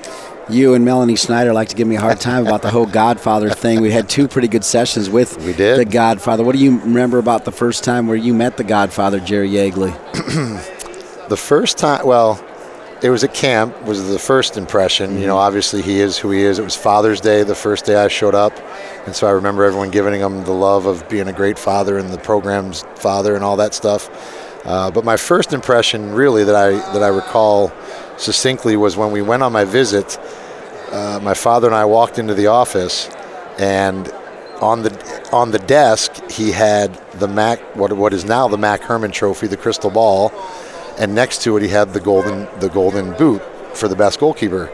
[0.50, 3.50] You and Melanie Snyder like to give me a hard time about the whole Godfather
[3.50, 3.80] thing.
[3.80, 5.78] We had two pretty good sessions with we did.
[5.78, 6.42] the Godfather.
[6.42, 9.92] What do you remember about the first time where you met the Godfather, Jerry Yeagley?
[11.28, 12.42] the first time, well,
[13.02, 15.20] it was at camp was the first impression mm-hmm.
[15.20, 15.46] you know mm-hmm.
[15.46, 18.34] obviously he is who he is it was father's day the first day i showed
[18.34, 18.52] up
[19.06, 22.10] and so i remember everyone giving him the love of being a great father and
[22.10, 24.10] the program's father and all that stuff
[24.66, 27.72] uh, but my first impression really that i that i recall
[28.16, 30.18] succinctly was when we went on my visit
[30.90, 33.08] uh, my father and i walked into the office
[33.58, 34.12] and
[34.60, 38.80] on the on the desk he had the mac what what is now the mac
[38.80, 40.32] hermann trophy the crystal ball
[40.98, 43.42] and next to it he had the golden the golden boot
[43.74, 44.70] for the best goalkeeper.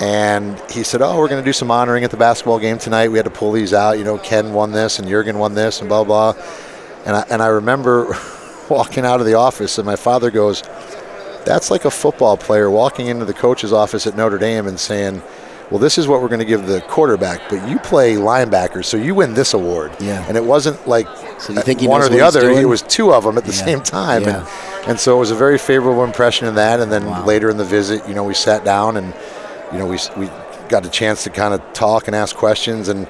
[0.00, 3.08] And he said, "Oh, we're going to do some honoring at the basketball game tonight.
[3.08, 3.98] We had to pull these out.
[3.98, 6.34] You know, Ken won this and Jurgen won this and blah blah."
[7.04, 8.16] And I, and I remember
[8.68, 10.62] walking out of the office and my father goes,
[11.44, 15.22] "That's like a football player walking into the coach's office at Notre Dame and saying."
[15.72, 18.98] Well, this is what we're going to give the quarterback, but you play linebacker, so
[18.98, 19.90] you win this award.
[20.00, 20.22] Yeah.
[20.28, 21.06] And it wasn't like
[21.40, 22.50] so you think one or the other.
[22.50, 23.64] It was two of them at the yeah.
[23.64, 24.24] same time.
[24.24, 24.46] Yeah.
[24.80, 26.80] And, and so it was a very favorable impression in that.
[26.80, 27.24] And then wow.
[27.24, 29.14] later in the visit, you know, we sat down and,
[29.72, 30.26] you know, we, we
[30.68, 32.88] got a chance to kind of talk and ask questions.
[32.88, 33.08] And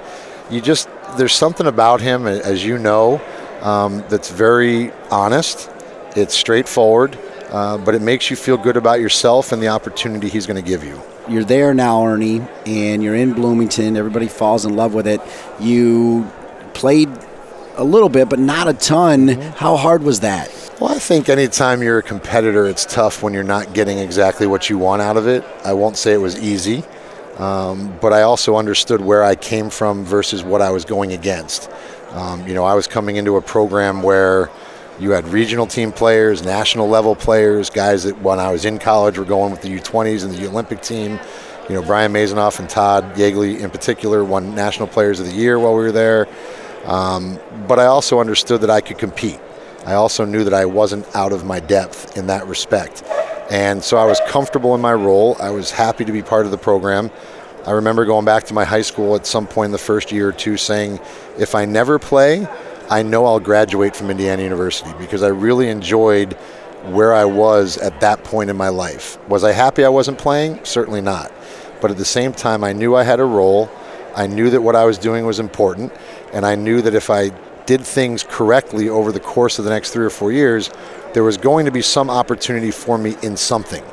[0.49, 3.21] you just, there's something about him, as you know,
[3.61, 5.69] um, that's very honest.
[6.15, 7.19] It's straightforward,
[7.53, 10.67] uh, but it makes you feel good about yourself and the opportunity he's going to
[10.67, 13.95] give you you're there now, Ernie, and you're in Bloomington.
[13.95, 15.21] Everybody falls in love with it.
[15.59, 16.29] You
[16.73, 17.09] played
[17.75, 19.27] a little bit, but not a ton.
[19.27, 19.41] Mm-hmm.
[19.57, 20.51] How hard was that?
[20.79, 24.69] Well, I think anytime you're a competitor, it's tough when you're not getting exactly what
[24.69, 25.45] you want out of it.
[25.63, 26.83] I won't say it was easy,
[27.37, 31.69] um, but I also understood where I came from versus what I was going against.
[32.09, 34.49] Um, you know, I was coming into a program where
[34.99, 39.17] you had regional team players, national level players, guys that when I was in college
[39.17, 41.19] were going with the U20s and the Olympic team.
[41.69, 45.57] You know, Brian Maisonneuve and Todd Yeagley in particular won National Players of the Year
[45.57, 46.27] while we were there.
[46.85, 49.39] Um, but I also understood that I could compete.
[49.85, 53.03] I also knew that I wasn't out of my depth in that respect.
[53.49, 55.37] And so I was comfortable in my role.
[55.39, 57.11] I was happy to be part of the program.
[57.65, 60.29] I remember going back to my high school at some point in the first year
[60.29, 60.99] or two saying,
[61.37, 62.47] if I never play,
[62.89, 66.33] I know I'll graduate from Indiana University because I really enjoyed
[66.83, 69.17] where I was at that point in my life.
[69.29, 70.63] Was I happy I wasn't playing?
[70.65, 71.31] Certainly not.
[71.81, 73.69] But at the same time, I knew I had a role.
[74.15, 75.93] I knew that what I was doing was important.
[76.33, 77.29] And I knew that if I
[77.65, 80.69] did things correctly over the course of the next three or four years,
[81.13, 83.83] there was going to be some opportunity for me in something.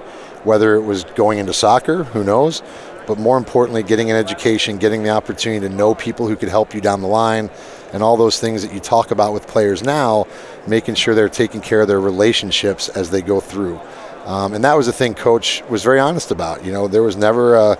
[0.43, 2.63] Whether it was going into soccer, who knows?
[3.11, 6.75] But more importantly, getting an education, getting the opportunity to know people who could help
[6.75, 7.51] you down the line,
[7.93, 10.29] and all those things that you talk about with players now,
[10.69, 13.81] making sure they're taking care of their relationships as they go through.
[14.27, 16.65] Um, and that was the thing Coach was very honest about.
[16.65, 17.79] You know, there was never a,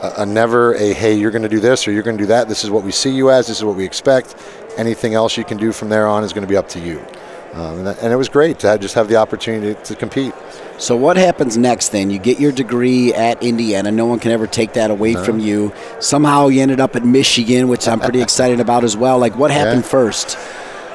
[0.00, 2.28] a, a never a hey, you're going to do this or you're going to do
[2.28, 2.48] that.
[2.48, 3.48] This is what we see you as.
[3.48, 4.36] This is what we expect.
[4.78, 7.04] Anything else you can do from there on is going to be up to you.
[7.52, 10.32] Um, and, that, and, it was great to just have the opportunity to, compete.
[10.78, 12.10] So what happens next then?
[12.10, 13.92] You get your degree at Indiana.
[13.92, 15.22] No one can ever take that away no.
[15.22, 15.72] from you.
[16.00, 19.18] Somehow you ended up at Michigan, which I'm pretty excited about as well.
[19.18, 19.88] Like what happened yeah.
[19.88, 20.38] first?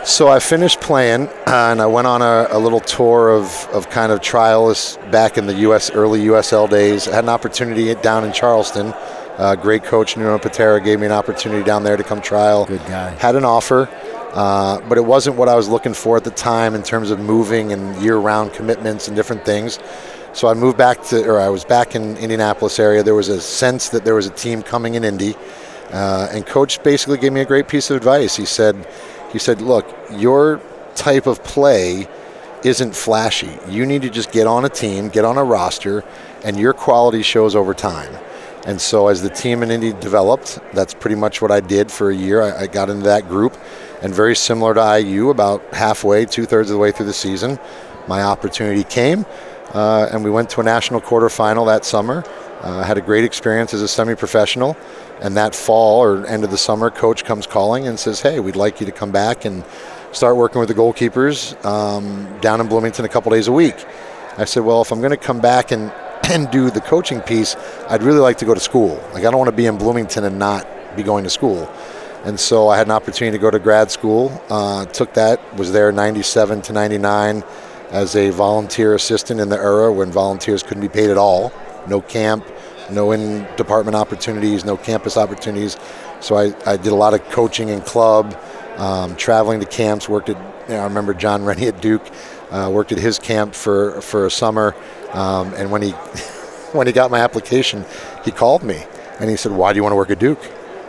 [0.04, 4.10] So I finished playing, and I went on a, a, little tour of, of kind
[4.10, 5.92] of trials back in the U.S.
[5.92, 7.10] early USL days.
[7.10, 8.94] I had an opportunity down in Charleston.
[9.38, 12.66] Uh, great coach Nuno Piteira gave me an opportunity down there to come trial.
[12.66, 13.10] Good guy.
[13.16, 13.90] Had an offer,
[14.38, 17.20] uh, but it wasn't what I was looking for at the time in terms of
[17.20, 19.80] moving and year-round commitments and different things.
[20.34, 23.02] So I moved back to, or I was back in Indianapolis area.
[23.02, 25.34] There was a sense that there was a team coming in Indy,
[25.92, 28.36] uh, and coach basically gave me a great piece of advice.
[28.36, 28.88] He said
[29.34, 30.62] he said, Look, your
[30.94, 32.08] type of play
[32.64, 33.58] isn't flashy.
[33.68, 36.04] You need to just get on a team, get on a roster,
[36.44, 38.16] and your quality shows over time.
[38.68, 42.12] And so, as the team in Indy developed, that's pretty much what I did for
[42.12, 42.42] a year.
[42.42, 43.58] I, I got into that group,
[44.02, 47.60] and very similar to IU, about halfway, two thirds of the way through the season,
[48.08, 49.26] my opportunity came,
[49.74, 52.24] uh, and we went to a national quarterfinal that summer.
[52.62, 54.76] Uh, had a great experience as a semi-professional,
[55.22, 58.56] and that fall or end of the summer, coach comes calling and says, "Hey, we'd
[58.56, 59.64] like you to come back and
[60.12, 63.76] start working with the goalkeepers um, down in Bloomington a couple days a week."
[64.38, 65.92] I said, "Well, if I'm going to come back and
[66.30, 67.56] and do the coaching piece,
[67.88, 69.00] I'd really like to go to school.
[69.14, 71.70] Like I don't want to be in Bloomington and not be going to school."
[72.26, 74.42] And so I had an opportunity to go to grad school.
[74.50, 77.44] Uh, took that, was there 97 to 99
[77.92, 81.54] as a volunteer assistant in the era when volunteers couldn't be paid at all
[81.88, 82.46] no camp,
[82.92, 85.78] no in department opportunities, no campus opportunities.
[86.20, 88.38] So I, I did a lot of coaching in club,
[88.78, 92.06] um, traveling to camps, worked at, you know, I remember John Rennie at Duke,
[92.52, 94.76] uh, worked at his camp for, for a summer.
[95.14, 95.92] Um, and when he,
[96.72, 97.86] when he got my application,
[98.26, 98.84] he called me
[99.20, 100.42] and he said, Why do you want to work at Duke?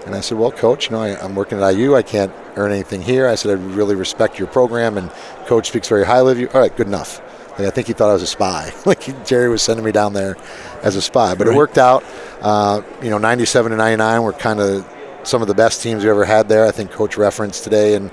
[0.07, 1.95] And I said, Well, coach, you know, I, am working at IU.
[1.95, 3.29] I can't earn anything here.
[3.29, 5.11] I said, I really respect your program, and
[5.47, 6.49] coach speaks very highly of you.
[6.55, 7.21] All right, good enough.
[7.59, 8.73] Like, I think he thought I was a spy.
[8.87, 10.37] like Jerry was sending me down there
[10.83, 11.35] as a spy.
[11.35, 11.55] But right.
[11.55, 12.05] it worked out.
[12.41, 14.87] Uh, you know, 97 to 99 were kind of
[15.25, 16.67] some of the best teams we ever had there.
[16.67, 18.09] I think Coach referenced today in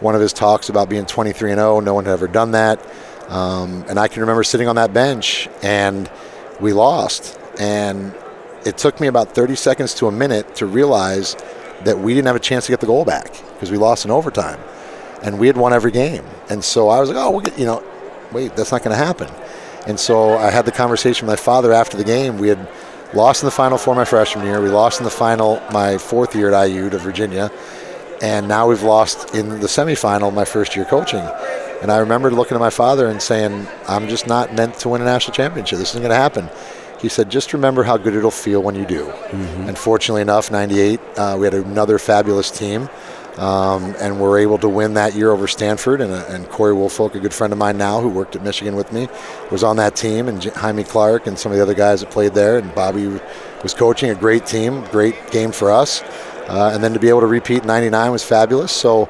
[0.00, 1.80] one of his talks about being 23 and 0.
[1.80, 2.84] No one had ever done that.
[3.28, 6.10] Um, and I can remember sitting on that bench and
[6.60, 7.38] we lost.
[7.58, 8.14] And
[8.64, 11.36] it took me about 30 seconds to a minute to realize
[11.84, 14.10] that we didn't have a chance to get the goal back because we lost in
[14.10, 14.58] overtime.
[15.22, 16.24] And we had won every game.
[16.48, 17.82] And so I was like, oh, we'll get, you know,
[18.32, 19.28] wait, that's not going to happen.
[19.86, 22.38] And so I had the conversation with my father after the game.
[22.38, 22.68] We had
[23.14, 24.60] lost in the final four my freshman year.
[24.60, 27.50] We lost in the final my fourth year at IU to Virginia.
[28.20, 31.24] And now we've lost in the semifinal my first year coaching.
[31.82, 35.00] And I remember looking at my father and saying, I'm just not meant to win
[35.00, 35.78] a national championship.
[35.78, 36.48] This isn't going to happen.
[37.00, 39.06] He said, just remember how good it'll feel when you do.
[39.06, 39.68] Mm-hmm.
[39.68, 42.88] And fortunately enough, 98, uh, we had another fabulous team.
[43.36, 46.00] Um, and we're able to win that year over Stanford.
[46.00, 48.74] And, uh, and Corey Woolfolk, a good friend of mine now who worked at Michigan
[48.74, 49.08] with me,
[49.52, 50.26] was on that team.
[50.26, 52.58] And Jaime Clark and some of the other guys that played there.
[52.58, 53.06] And Bobby
[53.62, 56.02] was coaching a great team, great game for us.
[56.48, 58.72] Uh, and then to be able to repeat 99 was fabulous.
[58.72, 59.08] So,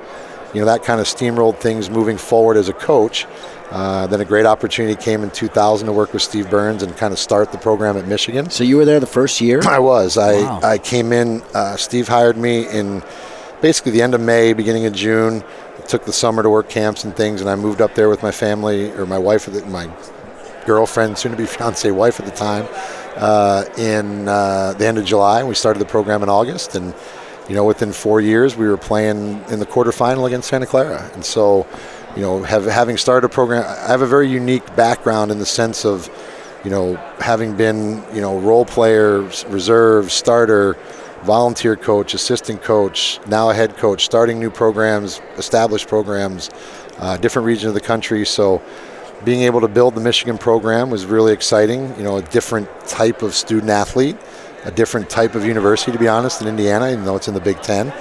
[0.53, 3.27] you know, that kind of steamrolled things moving forward as a coach.
[3.71, 7.13] Uh, then a great opportunity came in 2000 to work with Steve Burns and kind
[7.13, 8.49] of start the program at Michigan.
[8.49, 9.61] So you were there the first year?
[9.67, 10.17] I was.
[10.17, 10.61] Wow.
[10.63, 13.03] I, I came in, uh, Steve hired me in
[13.61, 15.43] basically the end of May, beginning of June.
[15.77, 18.23] I took the summer to work camps and things, and I moved up there with
[18.23, 19.91] my family or my wife, my
[20.65, 22.67] girlfriend, soon to be fiance wife at the time,
[23.17, 25.45] uh, in uh, the end of July.
[25.45, 26.95] We started the program in August, and
[27.49, 31.25] you know, within four years, we were playing in the quarterfinal against Santa Clara, and
[31.25, 31.67] so.
[32.19, 35.47] You know, have, having started a program, I have a very unique background in the
[35.47, 36.11] sense of,
[36.65, 40.77] you know, having been, you know, role player, reserve, starter,
[41.23, 46.51] volunteer coach, assistant coach, now a head coach, starting new programs, established programs,
[46.99, 48.27] uh, different regions of the country.
[48.27, 48.61] So
[49.25, 51.97] being able to build the Michigan program was really exciting.
[51.97, 54.17] You know, a different type of student athlete,
[54.65, 57.41] a different type of university, to be honest, in Indiana, even though it's in the
[57.41, 57.93] Big Ten.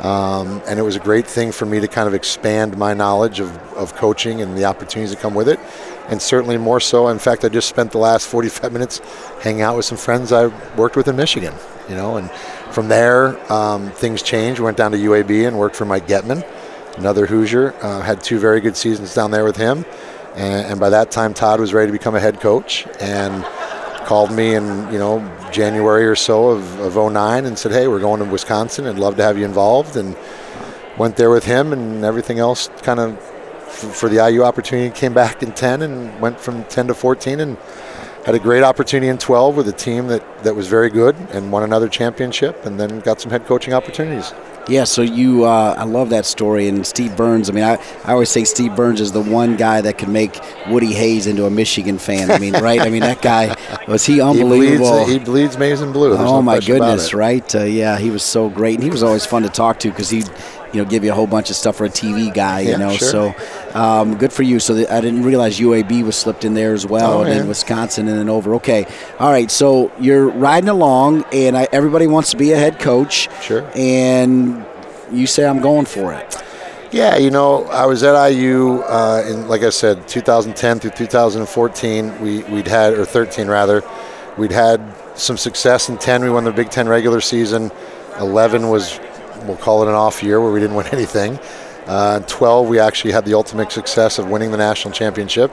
[0.00, 3.38] Um, and it was a great thing for me to kind of expand my knowledge
[3.40, 5.60] of, of coaching and the opportunities that come with it.
[6.08, 7.08] And certainly more so.
[7.08, 8.98] In fact, I just spent the last 45 minutes
[9.42, 11.54] hanging out with some friends I worked with in Michigan,
[11.88, 12.30] you know, and
[12.72, 14.60] from there, um, things changed.
[14.60, 16.46] Went down to UAB and worked for Mike Getman,
[16.96, 17.74] another Hoosier.
[17.82, 19.84] Uh, had two very good seasons down there with him.
[20.36, 23.44] And, and, by that time, Todd was ready to become a head coach and
[24.10, 25.20] called me in, you know,
[25.52, 29.14] January or so of, of 09 and said, hey, we're going to Wisconsin and love
[29.14, 29.96] to have you involved.
[29.96, 30.16] And
[30.98, 33.16] went there with him and everything else kind of
[33.70, 37.56] for the IU opportunity came back in 10 and went from 10 to 14 and
[38.26, 41.52] had a great opportunity in 12 with a team that, that was very good and
[41.52, 44.34] won another championship and then got some head coaching opportunities.
[44.68, 46.68] Yeah, so you, uh, I love that story.
[46.68, 49.80] And Steve Burns, I mean, I, I always say Steve Burns is the one guy
[49.80, 52.30] that can make Woody Hayes into a Michigan fan.
[52.30, 52.80] I mean, right?
[52.80, 53.56] I mean, that guy,
[53.88, 54.90] was he unbelievable?
[55.00, 56.10] He bleeds, he bleeds maize and blue.
[56.10, 57.54] There's oh, no my goodness, right?
[57.54, 58.74] Uh, yeah, he was so great.
[58.74, 60.30] And he was always fun to talk to because he'd,
[60.72, 62.76] you know, give you a whole bunch of stuff for a TV guy, you Yeah,
[62.76, 62.92] know.
[62.92, 63.08] sure.
[63.08, 63.34] So
[63.78, 64.60] um, good for you.
[64.60, 67.48] So the, I didn't realize UAB was slipped in there as well, Oh, and then.
[67.48, 68.54] Wisconsin, and then over.
[68.56, 68.86] Okay,
[69.18, 69.50] all right.
[69.50, 73.28] So you're riding along, and I, everybody wants to be a head coach.
[73.42, 73.68] Sure.
[73.74, 74.64] And
[75.12, 76.36] you say I'm going for it.
[76.92, 82.20] Yeah, you know, I was at IU uh, in, like I said, 2010 through 2014.
[82.20, 83.82] We we'd had or 13 rather,
[84.36, 84.80] we'd had
[85.14, 86.22] some success in 10.
[86.24, 87.70] We won the Big Ten regular season.
[88.18, 88.98] 11 was,
[89.44, 91.38] we'll call it an off year where we didn't win anything.
[91.86, 95.50] Uh, 12, we actually had the ultimate success of winning the national championship.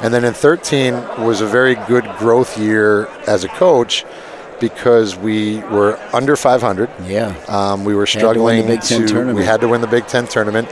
[0.00, 4.04] And then in 13 was a very good growth year as a coach
[4.60, 6.88] because we were under 500.
[7.04, 7.34] Yeah.
[7.48, 9.36] Um, we were Had to struggling Ten to- tournament.
[9.38, 10.68] We had to win the Big Ten tournament,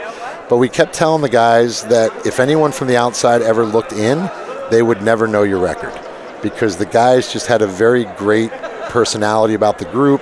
[0.49, 4.29] but we kept telling the guys that if anyone from the outside ever looked in,
[4.71, 5.93] they would never know your record
[6.41, 8.51] because the guys just had a very great
[8.89, 10.21] personality about the group.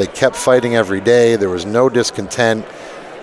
[0.00, 1.36] They kept fighting every day.
[1.36, 2.64] There was no discontent.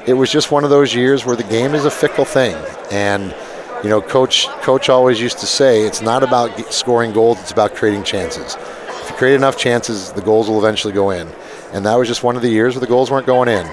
[0.05, 2.55] It was just one of those years where the game is a fickle thing,
[2.91, 3.35] and
[3.83, 7.73] you know, coach coach always used to say it's not about scoring goals; it's about
[7.73, 8.55] creating chances.
[9.01, 11.27] If you create enough chances, the goals will eventually go in.
[11.73, 13.67] And that was just one of the years where the goals weren't going in.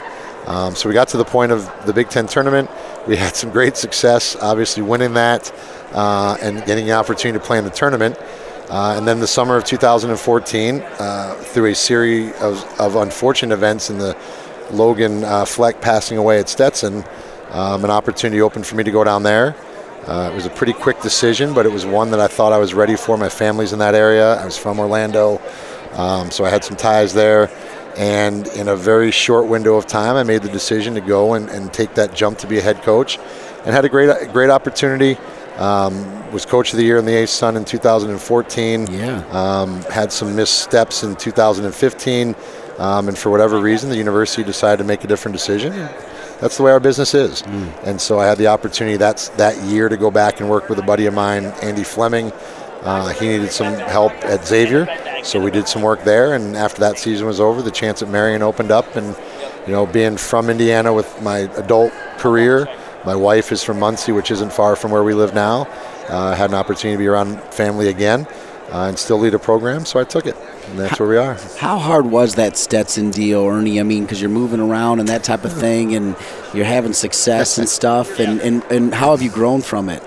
[0.46, 2.70] Um, so we got to the point of the Big Ten tournament.
[3.06, 5.52] We had some great success, obviously winning that
[5.92, 8.18] uh, and getting the opportunity to play in the tournament.
[8.68, 13.90] Uh, and then the summer of 2014, uh, through a series of, of unfortunate events
[13.90, 14.16] in the
[14.70, 17.04] Logan uh, Fleck passing away at Stetson,
[17.50, 19.54] um, an opportunity opened for me to go down there.
[20.06, 22.58] Uh, it was a pretty quick decision, but it was one that I thought I
[22.58, 23.18] was ready for.
[23.18, 24.34] My family's in that area.
[24.34, 25.40] I was from Orlando,
[25.92, 27.50] um, so I had some ties there.
[27.96, 31.48] And in a very short window of time, I made the decision to go and,
[31.48, 33.18] and take that jump to be a head coach,
[33.64, 35.16] and had a great great opportunity.
[35.56, 38.86] Um, was coach of the year in the A-Sun in 2014.
[38.88, 39.24] Yeah.
[39.30, 42.34] Um, had some missteps in 2015,
[42.78, 45.72] um, and for whatever reason, the university decided to make a different decision.
[46.40, 47.42] That's the way our business is.
[47.84, 50.78] And so I had the opportunity that's that year to go back and work with
[50.78, 52.32] a buddy of mine, Andy Fleming.
[52.82, 54.86] Uh, he needed some help at Xavier,
[55.22, 56.34] so we did some work there.
[56.34, 58.94] And after that season was over, the chance at Marian opened up.
[58.96, 59.16] And
[59.66, 62.68] you know, being from Indiana with my adult career,
[63.04, 65.66] my wife is from Muncie, which isn't far from where we live now.
[66.08, 68.26] Uh, I had an opportunity to be around family again
[68.70, 70.36] uh, and still lead a program, so I took it.
[70.68, 71.34] And that's where we are.
[71.58, 73.78] How hard was that Stetson deal, Ernie?
[73.78, 76.16] I mean, because you're moving around and that type of thing, and
[76.54, 80.02] you're having success and stuff, and, and, and how have you grown from it?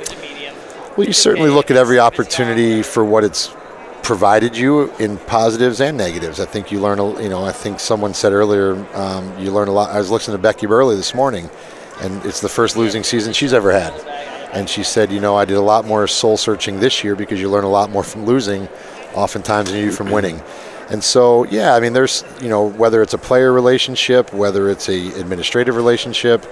[0.98, 3.54] Well, you certainly look at every opportunity for what it's
[4.02, 6.40] provided you in positives and negatives.
[6.40, 9.68] I think you learn, a- you know, I think someone said earlier, um, you learn
[9.68, 9.92] a lot.
[9.92, 11.50] I was listening to Becky Burleigh this morning,
[12.02, 13.94] and it's the first losing season she's ever had.
[14.54, 17.40] And she said, you know, I did a lot more soul searching this year because
[17.42, 18.68] you learn a lot more from losing,
[19.14, 20.42] oftentimes, than you do from winning.
[20.90, 24.88] And so, yeah, I mean, there's, you know, whether it's a player relationship, whether it's
[24.88, 26.46] a administrative relationship,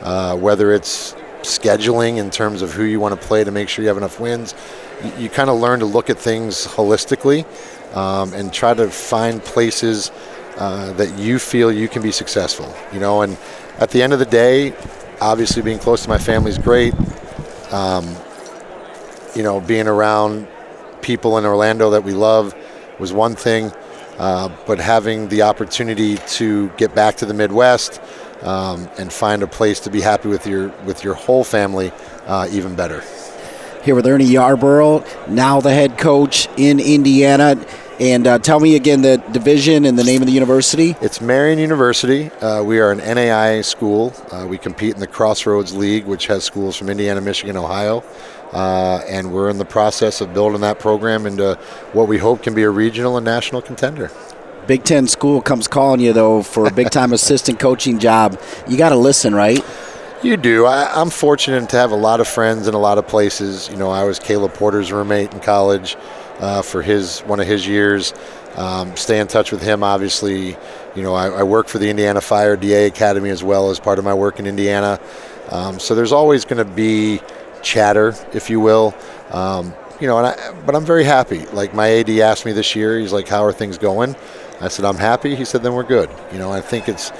[0.00, 3.82] uh, whether it's scheduling in terms of who you want to play to make sure
[3.82, 4.54] you have enough wins,
[5.04, 7.44] you, you kind of learn to look at things holistically
[7.94, 10.10] um, and try to find places
[10.56, 12.74] uh, that you feel you can be successful.
[12.94, 13.36] You know, and
[13.78, 14.74] at the end of the day,
[15.20, 16.94] obviously being close to my family is great.
[17.70, 18.16] Um,
[19.34, 20.46] you know, being around
[21.00, 22.54] people in Orlando that we love
[22.98, 23.72] was one thing,
[24.18, 28.00] uh, but having the opportunity to get back to the Midwest
[28.42, 31.92] um, and find a place to be happy with your with your whole family,
[32.26, 33.02] uh, even better.
[33.82, 37.56] Here with Ernie Yarborough, now the head coach in Indiana.
[38.02, 40.96] And uh, tell me again the division and the name of the university.
[41.00, 42.32] It's Marian University.
[42.32, 44.12] Uh, we are an NAI school.
[44.32, 48.02] Uh, we compete in the Crossroads League, which has schools from Indiana, Michigan, Ohio.
[48.50, 51.54] Uh, and we're in the process of building that program into
[51.92, 54.10] what we hope can be a regional and national contender.
[54.66, 58.36] Big Ten school comes calling you though for a big time assistant coaching job.
[58.66, 59.64] You got to listen, right?
[60.24, 60.66] You do.
[60.66, 63.68] I, I'm fortunate to have a lot of friends in a lot of places.
[63.68, 65.96] You know, I was Caleb Porter's roommate in college
[66.40, 68.12] uh, for his one of his years.
[68.56, 70.56] Um, stay in touch with him, obviously.
[70.94, 73.98] You know, I, I work for the Indiana Fire DA Academy as well as part
[73.98, 75.00] of my work in Indiana.
[75.50, 77.20] Um, so there's always going to be
[77.62, 78.94] chatter, if you will.
[79.30, 81.46] Um, you know, and I, but I'm very happy.
[81.46, 84.16] Like my AD asked me this year, he's like, "How are things going?"
[84.60, 87.10] I said, "I'm happy." He said, "Then we're good." You know, I think it's.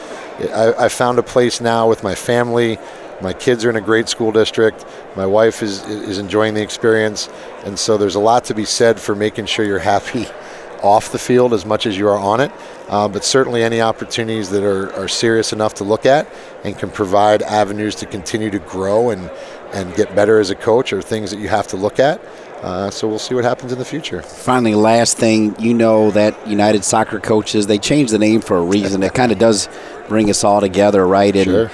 [0.53, 2.79] I, I found a place now with my family.
[3.23, 4.85] My kids are in a great school district.
[5.17, 7.29] My wife is is enjoying the experience,
[7.65, 10.27] and so there's a lot to be said for making sure you're happy
[10.83, 12.51] off the field as much as you are on it.
[12.89, 16.27] Uh, but certainly any opportunities that are, are serious enough to look at
[16.65, 19.31] and can provide avenues to continue to grow and,
[19.73, 22.21] and get better as a coach are things that you have to look at.
[22.61, 24.23] Uh, so we'll see what happens in the future.
[24.23, 28.63] Finally, last thing, you know that United Soccer Coaches, they changed the name for a
[28.63, 29.03] reason.
[29.03, 29.69] it kind of does
[30.09, 31.35] bring us all together, right?
[31.35, 31.71] And Sure.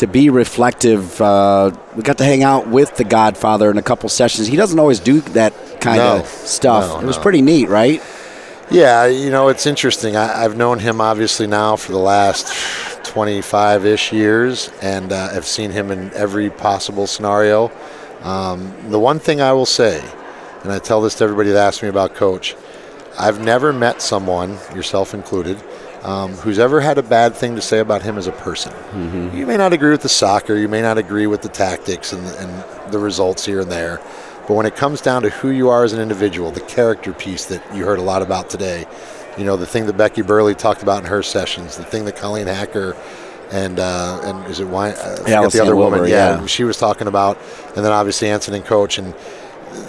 [0.00, 4.08] To be reflective, uh, we got to hang out with the Godfather in a couple
[4.08, 4.46] sessions.
[4.46, 6.20] He doesn't always do that kind No.
[6.20, 6.88] of stuff.
[6.88, 7.22] No, it was no.
[7.22, 8.02] pretty neat, right?
[8.70, 10.16] Yeah, you know, it's interesting.
[10.16, 12.48] I, I've known him obviously now for the last
[13.04, 17.70] 25 ish years, and uh, I've seen him in every possible scenario.
[18.22, 20.02] Um, the one thing I will say,
[20.62, 22.56] and I tell this to everybody that asks me about coach,
[23.18, 25.62] I've never met someone, yourself included,
[26.02, 28.72] um, who's ever had a bad thing to say about him as a person.
[29.36, 32.26] You may not agree with the soccer, you may not agree with the tactics and,
[32.26, 34.00] and the results here and there,
[34.48, 37.44] but when it comes down to who you are as an individual, the character piece
[37.46, 38.86] that you heard a lot about today,
[39.38, 42.16] you know, the thing that Becky Burleigh talked about in her sessions, the thing that
[42.16, 42.96] Colleen Hacker
[43.52, 46.44] and uh, and is it why forget Allison the other Wilbur, woman, yeah.
[46.46, 47.38] she was talking about,
[47.76, 49.14] and then obviously Anson and Coach, and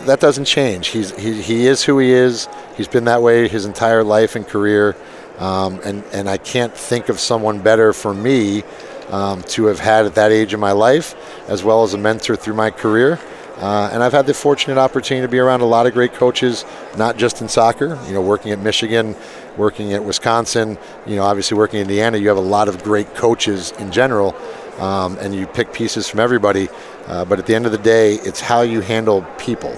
[0.05, 0.87] that doesn't change.
[0.87, 2.47] He's he, he is who he is.
[2.75, 4.95] He's been that way his entire life and career,
[5.41, 8.63] um, and and I can't think of someone better for me
[9.09, 11.15] um, to have had at that age in my life,
[11.49, 13.19] as well as a mentor through my career.
[13.57, 16.65] Uh, and I've had the fortunate opportunity to be around a lot of great coaches,
[16.97, 17.99] not just in soccer.
[18.07, 19.15] You know, working at Michigan,
[19.57, 20.77] working at Wisconsin.
[21.05, 24.35] You know, obviously working in Indiana, you have a lot of great coaches in general,
[24.79, 26.69] um, and you pick pieces from everybody.
[27.07, 29.75] Uh, but at the end of the day, it's how you handle people.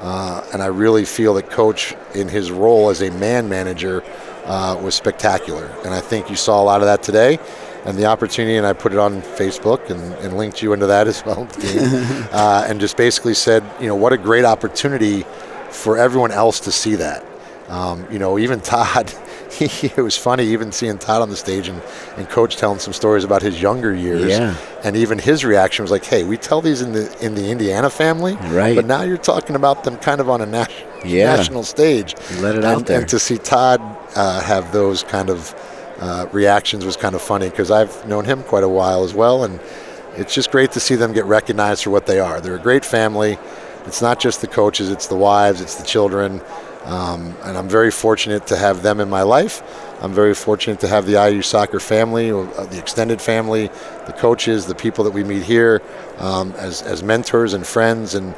[0.00, 4.02] Uh, and I really feel that Coach, in his role as a man manager,
[4.44, 5.66] uh, was spectacular.
[5.84, 7.38] And I think you saw a lot of that today.
[7.84, 11.08] And the opportunity, and I put it on Facebook and, and linked you into that
[11.08, 11.48] as well,
[12.32, 15.24] uh, and just basically said, you know, what a great opportunity
[15.70, 17.24] for everyone else to see that.
[17.68, 19.12] Um, you know, even Todd,
[19.60, 21.82] it was funny even seeing Todd on the stage and,
[22.16, 24.30] and Coach telling some stories about his younger years.
[24.30, 24.56] Yeah.
[24.84, 27.90] And even his reaction was like, "Hey, we tell these in the in the Indiana
[27.90, 28.74] family, Right.
[28.76, 30.68] But now you're talking about them kind of on a nas-
[31.04, 31.36] Yeah.
[31.36, 32.14] national stage.
[32.40, 33.00] Let it and, out there.
[33.00, 33.80] And to see Todd
[34.14, 35.54] uh, have those kind of
[36.00, 39.44] uh, reactions was kind of funny because I've known him quite a while as well,
[39.44, 39.60] and
[40.16, 42.40] it's just great to see them get recognized for what they are.
[42.40, 43.38] They're a great family.
[43.86, 46.40] It's not just the coaches; it's the wives, it's the children.
[46.84, 49.62] Um, and I'm very fortunate to have them in my life.
[50.02, 53.68] I'm very fortunate to have the IU soccer family, uh, the extended family,
[54.06, 55.80] the coaches, the people that we meet here
[56.18, 58.16] um, as, as mentors and friends.
[58.16, 58.34] And,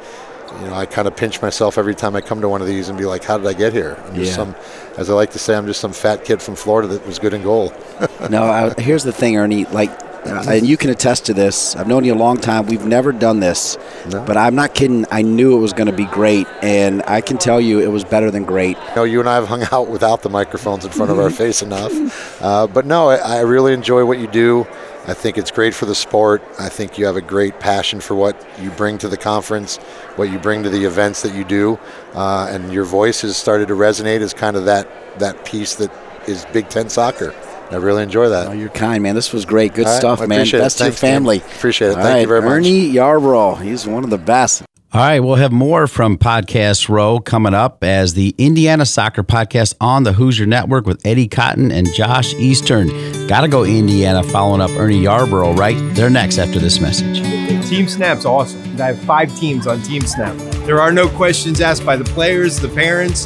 [0.61, 2.87] you know, I kind of pinch myself every time I come to one of these
[2.87, 3.97] and be like, how did I get here?
[4.05, 4.35] I'm just Yeah.
[4.35, 4.55] some,
[4.97, 7.33] as I like to say, I'm just some fat kid from Florida that was good
[7.33, 7.73] in goal.
[8.29, 9.65] no, I, here's the thing, Ernie.
[9.65, 11.75] Like, uh, and you can attest to this.
[11.75, 12.65] I've known you a long time.
[12.65, 13.77] We've never done this,
[14.09, 14.23] No.
[14.25, 15.05] but I'm not kidding.
[15.11, 18.03] I knew it was going to be great, and I can tell you it was
[18.03, 18.77] better than great.
[18.89, 21.29] You know, you and I have hung out without the microphones in front of our
[21.43, 22.41] face enough.
[22.41, 24.65] Uh, but no, I, I really enjoy what you do.
[25.07, 26.41] I think it's great for the sport.
[26.59, 29.77] I think you have a great passion for what you bring to the conference,
[30.15, 31.77] what you bring to the events that you do,
[32.15, 34.87] uh, and your voice has started to resonate as kind of that
[35.19, 35.91] that piece that
[36.27, 37.35] is Big Ten soccer.
[37.71, 38.47] I really enjoy that.
[38.47, 39.15] Oh, you're kind, man.
[39.15, 39.73] This was great.
[39.73, 40.39] Good All right, stuff, I man.
[40.39, 40.93] Best to your Thanks, Dean.
[40.93, 41.37] family.
[41.39, 41.97] Appreciate it.
[41.97, 42.51] All Thank you right, very much.
[42.51, 43.55] Ernie Yarborough.
[43.55, 44.63] He's one of the best.
[44.93, 49.73] All right, we'll have more from Podcast Row coming up as the Indiana Soccer Podcast
[49.81, 52.87] on the Hoosier Network with Eddie Cotton and Josh Eastern.
[53.27, 55.75] Gotta go Indiana following up Ernie Yarborough, right?
[55.95, 57.21] They're next after this message.
[57.67, 58.61] Team Snap's awesome.
[58.79, 60.37] I have five teams on Team Snap.
[60.65, 63.25] There are no questions asked by the players, the parents.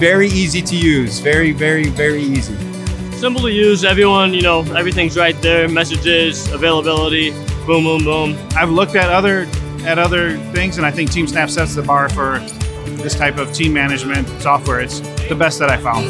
[0.00, 1.20] Very easy to use.
[1.20, 2.56] Very, very, very easy.
[3.24, 3.86] Simple to use.
[3.86, 5.66] Everyone, you know, everything's right there.
[5.66, 7.30] Messages, availability,
[7.64, 8.36] boom, boom, boom.
[8.54, 9.48] I've looked at other
[9.86, 12.38] at other things, and I think TeamSnap sets the bar for
[13.00, 14.80] this type of team management software.
[14.80, 16.04] It's the best that I found.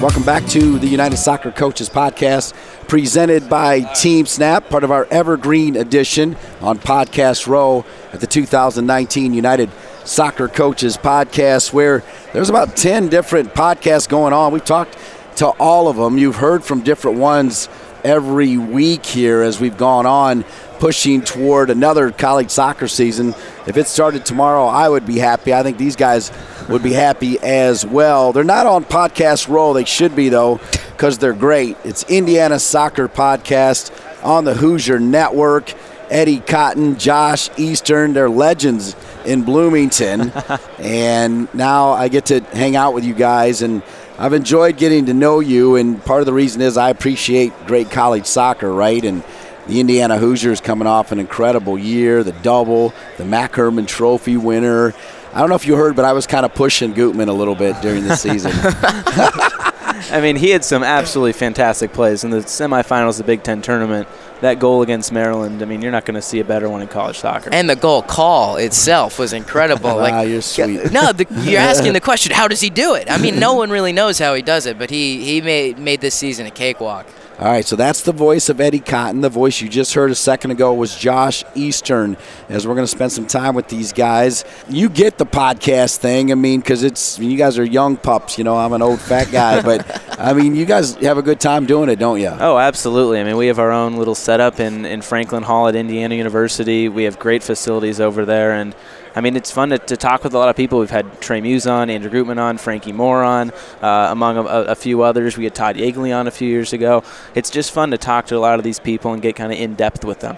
[0.00, 2.54] Welcome back to the United Soccer Coaches Podcast,
[2.86, 9.34] presented by Team Snap, part of our Evergreen edition on Podcast Row at the 2019
[9.34, 9.68] United
[10.04, 14.52] Soccer Coaches Podcast, where there's about 10 different podcasts going on.
[14.52, 14.96] We've talked
[15.36, 16.18] to all of them.
[16.18, 17.68] You've heard from different ones
[18.04, 20.44] every week here as we've gone on,
[20.78, 23.34] pushing toward another college soccer season.
[23.66, 25.54] If it started tomorrow, I would be happy.
[25.54, 26.32] I think these guys
[26.68, 28.32] would be happy as well.
[28.32, 29.72] They're not on Podcast Row.
[29.72, 30.60] They should be, though,
[30.92, 31.76] because they're great.
[31.84, 33.92] It's Indiana Soccer Podcast
[34.24, 35.72] on the Hoosier Network.
[36.10, 40.30] Eddie Cotton, Josh Eastern, they're legends in Bloomington.
[40.78, 43.82] and now I get to hang out with you guys, and
[44.22, 45.74] I've enjoyed getting to know you.
[45.74, 49.04] And part of the reason is I appreciate great college soccer, right?
[49.04, 49.24] And
[49.66, 54.94] the Indiana Hoosiers coming off an incredible year, the double, the MAC Hermann Trophy winner.
[55.34, 57.56] I don't know if you heard, but I was kind of pushing Gutman a little
[57.56, 58.52] bit during the season.
[58.54, 64.06] I mean, he had some absolutely fantastic plays in the semifinals the Big Ten tournament.
[64.42, 66.88] That goal against Maryland, I mean, you're not going to see a better one in
[66.88, 67.48] college soccer.
[67.52, 69.90] And the goal call itself was incredible.
[69.90, 70.90] Wow, like, ah, you're sweet.
[70.90, 73.08] No, the, you're asking the question, how does he do it?
[73.08, 76.00] I mean, no one really knows how he does it, but he, he made, made
[76.00, 77.06] this season a cakewalk.
[77.38, 79.22] All right, so that's the voice of Eddie Cotton.
[79.22, 82.16] The voice you just heard a second ago was Josh Eastern.
[82.48, 86.30] As we're going to spend some time with these guys, you get the podcast thing.
[86.30, 88.36] I mean, because it's you guys are young pups.
[88.36, 91.40] You know, I'm an old fat guy, but I mean, you guys have a good
[91.40, 92.28] time doing it, don't you?
[92.28, 93.18] Oh, absolutely.
[93.18, 96.90] I mean, we have our own little setup in, in Franklin Hall at Indiana University.
[96.90, 98.74] We have great facilities over there, and
[99.14, 100.80] I mean, it's fun to, to talk with a lot of people.
[100.80, 103.50] We've had Trey Muse on, Andrew Gutman on, Frankie Moore on,
[103.82, 105.36] uh, among a, a, few others.
[105.36, 107.04] We had Todd Yeagley on a few years ago.
[107.34, 109.58] It's just fun to talk to a lot of these people and get kind of
[109.58, 110.36] in depth with them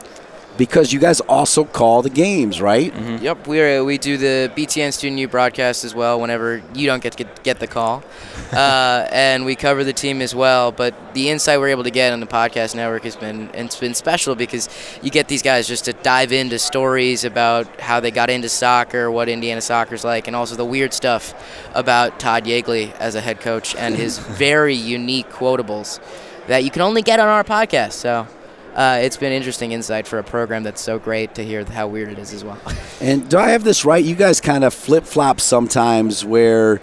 [0.57, 2.93] because you guys also call the games, right?
[2.93, 3.25] Mm-hmm.
[3.25, 6.21] Yep, we are, we do the BTN Student U broadcast as well.
[6.21, 8.05] Whenever you don't get get, get the call,
[8.53, 10.73] uh, and we cover the team as well.
[10.73, 13.95] But the insight we're able to get on the podcast network has been it's been
[13.95, 14.69] special because
[15.03, 19.11] you get these guys just to dive into stories about how they got into soccer,
[19.11, 21.35] what Indiana soccer's like, and also the weird stuff
[21.75, 26.01] about Todd Yeagley as a head coach and his very unique quotables
[26.47, 27.93] that you can only get on our podcast.
[27.93, 28.29] So
[28.75, 32.11] uh, it's been interesting insight for a program that's so great to hear how weird
[32.11, 32.61] it is as well.
[33.01, 34.03] And do I have this right?
[34.03, 36.81] You guys kind of flip flop sometimes where.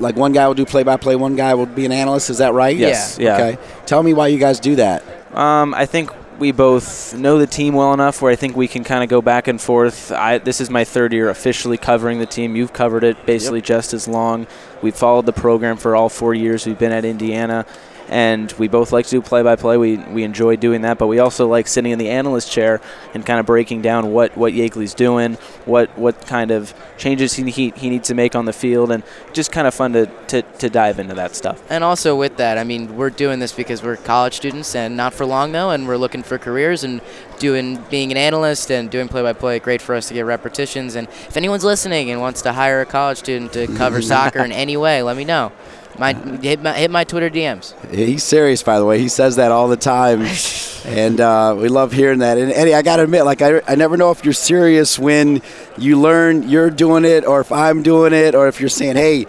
[0.00, 2.28] Like one guy will do play by play, one guy will be an analyst.
[2.28, 2.76] Is that right?
[2.76, 3.16] Yes.
[3.16, 3.34] Yeah.
[3.34, 3.58] Okay.
[3.86, 5.04] Tell me why you guys do that.
[5.32, 8.82] Um, I think we both know the team well enough where I think we can
[8.82, 10.10] kind of go back and forth.
[10.10, 12.56] I, this is my third year officially covering the team.
[12.56, 13.66] You've covered it basically yep.
[13.66, 14.46] just as long.
[14.82, 17.66] We've followed the program for all four years we've been at Indiana
[18.14, 19.76] and we both like to do play-by-play.
[19.76, 22.80] We we enjoy doing that, but we also like sitting in the analyst chair
[23.12, 25.34] and kind of breaking down what what Yeagley's doing,
[25.64, 29.02] what what kind of changes he he, he needs to make on the field, and
[29.32, 31.60] just kind of fun to, to to dive into that stuff.
[31.68, 35.12] And also with that, I mean, we're doing this because we're college students and not
[35.12, 37.00] for long though, and we're looking for careers and
[37.40, 39.58] doing being an analyst and doing play-by-play.
[39.58, 40.94] Great for us to get repetitions.
[40.94, 44.52] And if anyone's listening and wants to hire a college student to cover soccer in
[44.52, 45.50] any way, let me know.
[45.98, 47.72] My hit, my hit my Twitter DMs.
[47.90, 48.98] He's serious, by the way.
[48.98, 50.22] He says that all the time,
[50.84, 52.36] and uh, we love hearing that.
[52.36, 55.40] And Eddie, I got to admit, like I, I never know if you're serious when
[55.78, 59.26] you learn you're doing it, or if I'm doing it, or if you're saying, "Hey,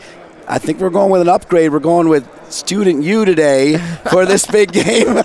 [0.48, 1.72] I think we're going with an upgrade.
[1.72, 3.78] We're going with student U today
[4.10, 5.22] for this big game."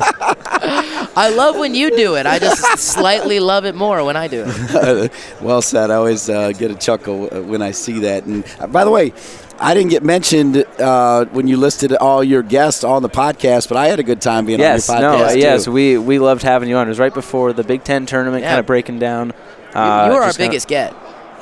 [1.16, 2.26] I love when you do it.
[2.26, 5.12] I just slightly love it more when I do it.
[5.40, 5.90] well said.
[5.90, 8.24] I always uh, get a chuckle when I see that.
[8.24, 9.12] And uh, by the way,
[9.60, 13.76] I didn't get mentioned uh, when you listed all your guests on the podcast, but
[13.76, 15.28] I had a good time being yes, on your podcast.
[15.28, 16.86] No, yes, we we loved having you on.
[16.86, 18.50] It was right before the Big Ten tournament, yeah.
[18.50, 19.32] kind of breaking down.
[19.74, 20.94] Uh, you, you were our biggest get.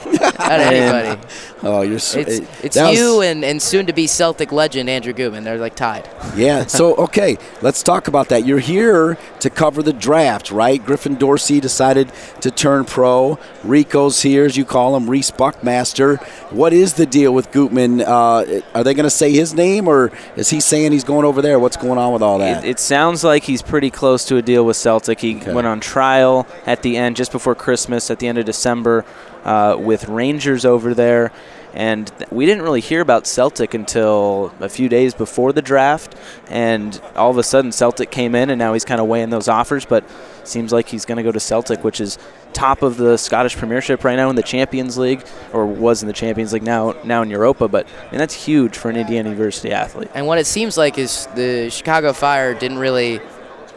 [0.07, 1.21] Not anybody.
[1.63, 5.45] oh, you're so, It's, it's you and, and soon to be Celtic legend Andrew Gutman.
[5.45, 6.09] They're like tied.
[6.37, 6.67] Yeah.
[6.67, 8.47] So okay, let's talk about that.
[8.47, 10.85] You're here to cover the draft, right?
[10.85, 13.41] Griffin Dorsey decided to turn pro.
[13.65, 16.17] Rico's here, as you call him, Rece Buckmaster.
[16.51, 18.03] What is the deal with Gutman?
[18.03, 21.43] Uh, are they going to say his name, or is he saying he's going over
[21.43, 21.59] there?
[21.59, 22.65] What's going on with all that?
[22.65, 25.19] It, it sounds like he's pretty close to a deal with Celtic.
[25.19, 25.53] He okay.
[25.53, 29.05] went on trial at the end, just before Christmas, at the end of December
[29.45, 31.33] uh, with Rangers over there.
[31.75, 36.17] And we didn't really hear about Celtic until a few days before the draft.
[36.49, 39.49] And all of a sudden, Celtic came in, and now he's kind of weighing those
[39.49, 39.85] offers.
[39.85, 40.05] But
[40.45, 42.19] seems like he's going to go to Celtic, which is
[42.55, 46.15] top of the Scottish Premiership right now in the Champions League, or was in the
[46.15, 47.69] Champions League now now in Europa.
[47.69, 50.11] But I mean, that's huge for an Indiana University athlete.
[50.15, 53.21] And what it seems like is the Chicago Fire didn't really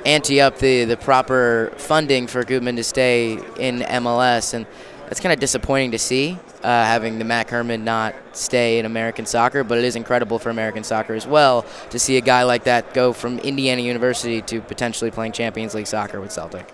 [0.05, 4.53] ante up the, the proper funding for Gutman to stay in MLS.
[4.53, 4.66] And
[5.12, 9.26] that's kind of disappointing to see, uh, having the MAC Hermann not stay in American
[9.26, 12.64] soccer, but it is incredible for American soccer as well to see a guy like
[12.64, 16.66] that go from Indiana University to potentially playing Champions League soccer with Celtic.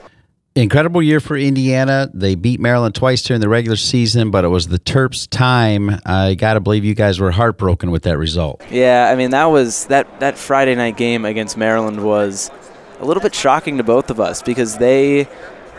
[0.54, 2.12] Incredible year for Indiana.
[2.14, 6.00] They beat Maryland twice during the regular season, but it was the Terps' time.
[6.06, 8.62] I got to believe you guys were heartbroken with that result.
[8.70, 12.52] Yeah, I mean that was that that Friday night game against Maryland was
[13.00, 15.28] a little bit shocking to both of us because they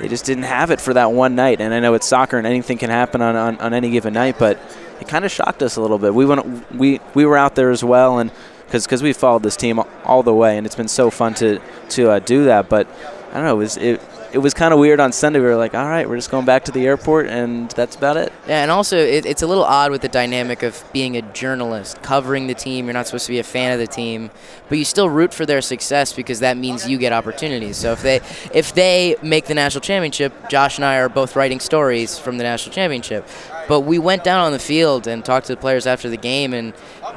[0.01, 1.61] they just didn't have it for that one night.
[1.61, 4.37] And I know it's soccer and anything can happen on, on, on any given night,
[4.39, 4.59] but
[5.01, 6.15] it kind of shocked us a little bit.
[6.15, 8.31] We went we we were out there as well, and
[8.71, 12.11] because we followed this team all the way, and it's been so fun to to
[12.11, 12.69] uh, do that.
[12.69, 12.87] But
[13.31, 14.01] I don't know, it was, it
[14.33, 15.41] it was kind of weird on Sunday.
[15.41, 18.17] We were like, all right, we're just going back to the airport, and that's about
[18.17, 18.33] it.
[18.47, 22.03] Yeah, and also it, it's a little odd with the dynamic of being a journalist
[22.03, 22.87] covering the team.
[22.87, 24.31] You're not supposed to be a fan of the team,
[24.69, 27.77] but you still root for their success because that means you get opportunities.
[27.77, 28.21] So if they
[28.53, 32.45] if they make the national championship, Josh and I are both writing stories from the
[32.45, 33.27] national championship.
[33.67, 36.55] But we went down on the field and talked to the players after the game,
[36.55, 36.73] and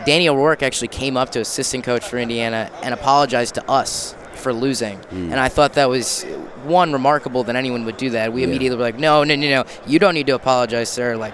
[0.05, 4.53] Danny O'Rourke actually came up to assistant coach for Indiana and apologized to us for
[4.53, 4.97] losing.
[4.99, 5.31] Mm.
[5.31, 6.23] And I thought that was
[6.65, 8.33] one remarkable that anyone would do that.
[8.33, 8.47] We Yeah.
[8.47, 11.15] immediately were like, no, no, no, no, you don't need to apologize, sir.
[11.15, 11.33] Like,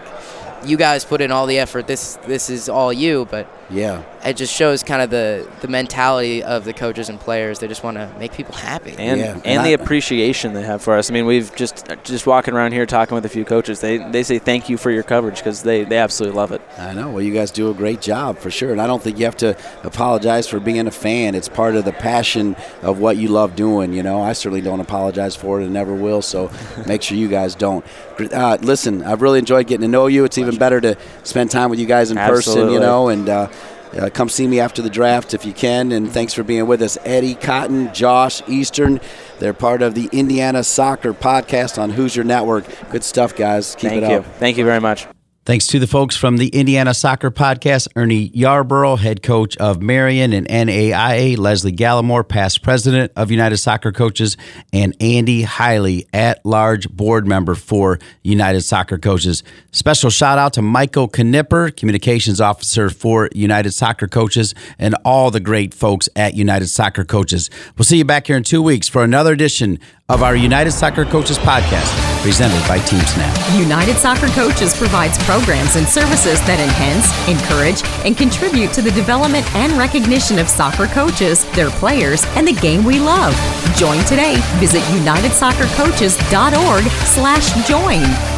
[0.66, 1.88] you guys put in all the effort.
[1.88, 3.28] This this is all you.
[3.30, 4.03] But Yeah.
[4.24, 7.59] it just shows kind of the the mentality of the coaches and players.
[7.59, 8.95] They just want to make people happy.
[8.97, 11.09] and Yeah, and, and the appreciation they have for us.
[11.09, 13.80] I mean, we've just just walking around here talking with a few coaches.
[13.82, 16.61] They they say thank you for your coverage because they they absolutely love it.
[16.78, 17.09] I know.
[17.09, 18.72] Well, you guys do a great job for sure.
[18.72, 21.36] And I don't think you have to apologize for being a fan.
[21.36, 23.93] It's part of the passion of what you love doing.
[23.93, 26.22] You know, I certainly don't apologize for it and never will.
[26.22, 26.51] So
[26.86, 27.86] make sure you guys don't.
[28.34, 30.24] Uh, listen, I've really enjoyed getting to know you.
[30.24, 33.28] It's even better to spend time with you guys in person, you know, and.
[33.30, 33.47] Uh,
[33.93, 36.81] uh, come see me after the draft if you can, and thanks for being with
[36.81, 36.97] us.
[37.03, 38.99] Eddie Cotton, Josh Eastern,
[39.39, 42.65] they're part of the Indiana Soccer Podcast on Hoosier Network.
[42.91, 43.75] Good stuff, guys.
[43.75, 44.17] Keep Thank it you.
[44.17, 44.25] up.
[44.38, 45.07] Thank you very much.
[45.48, 50.34] Thanks to the folks from the Indiana Soccer Podcast, Ernie Yarborough, head coach of Marian
[50.34, 54.36] and NAIA, Lesle Gallimore, past president of United Soccer Coaches,
[54.74, 59.41] and Andy Haile, at large board member for United Soccer Coaches.
[59.72, 65.39] Special shout out to Michael Knipper, communications officer for United Soccer Coaches, and all the
[65.39, 67.50] great folks at United Soccer Coaches.
[67.78, 69.80] We'll see you back here in two weeks for another edition
[70.10, 73.60] of our United Soccer Coaches Podcast, presented by Team Snap.
[73.60, 79.45] United Soccer Coaches provides programs and services that enhance, encourage, and contribute to the development
[79.53, 83.35] and recognition of soccer coaches, their players, and the game we love.
[83.75, 84.38] Join today.
[84.57, 88.36] Visit unitedsoccercoaches.org slash join.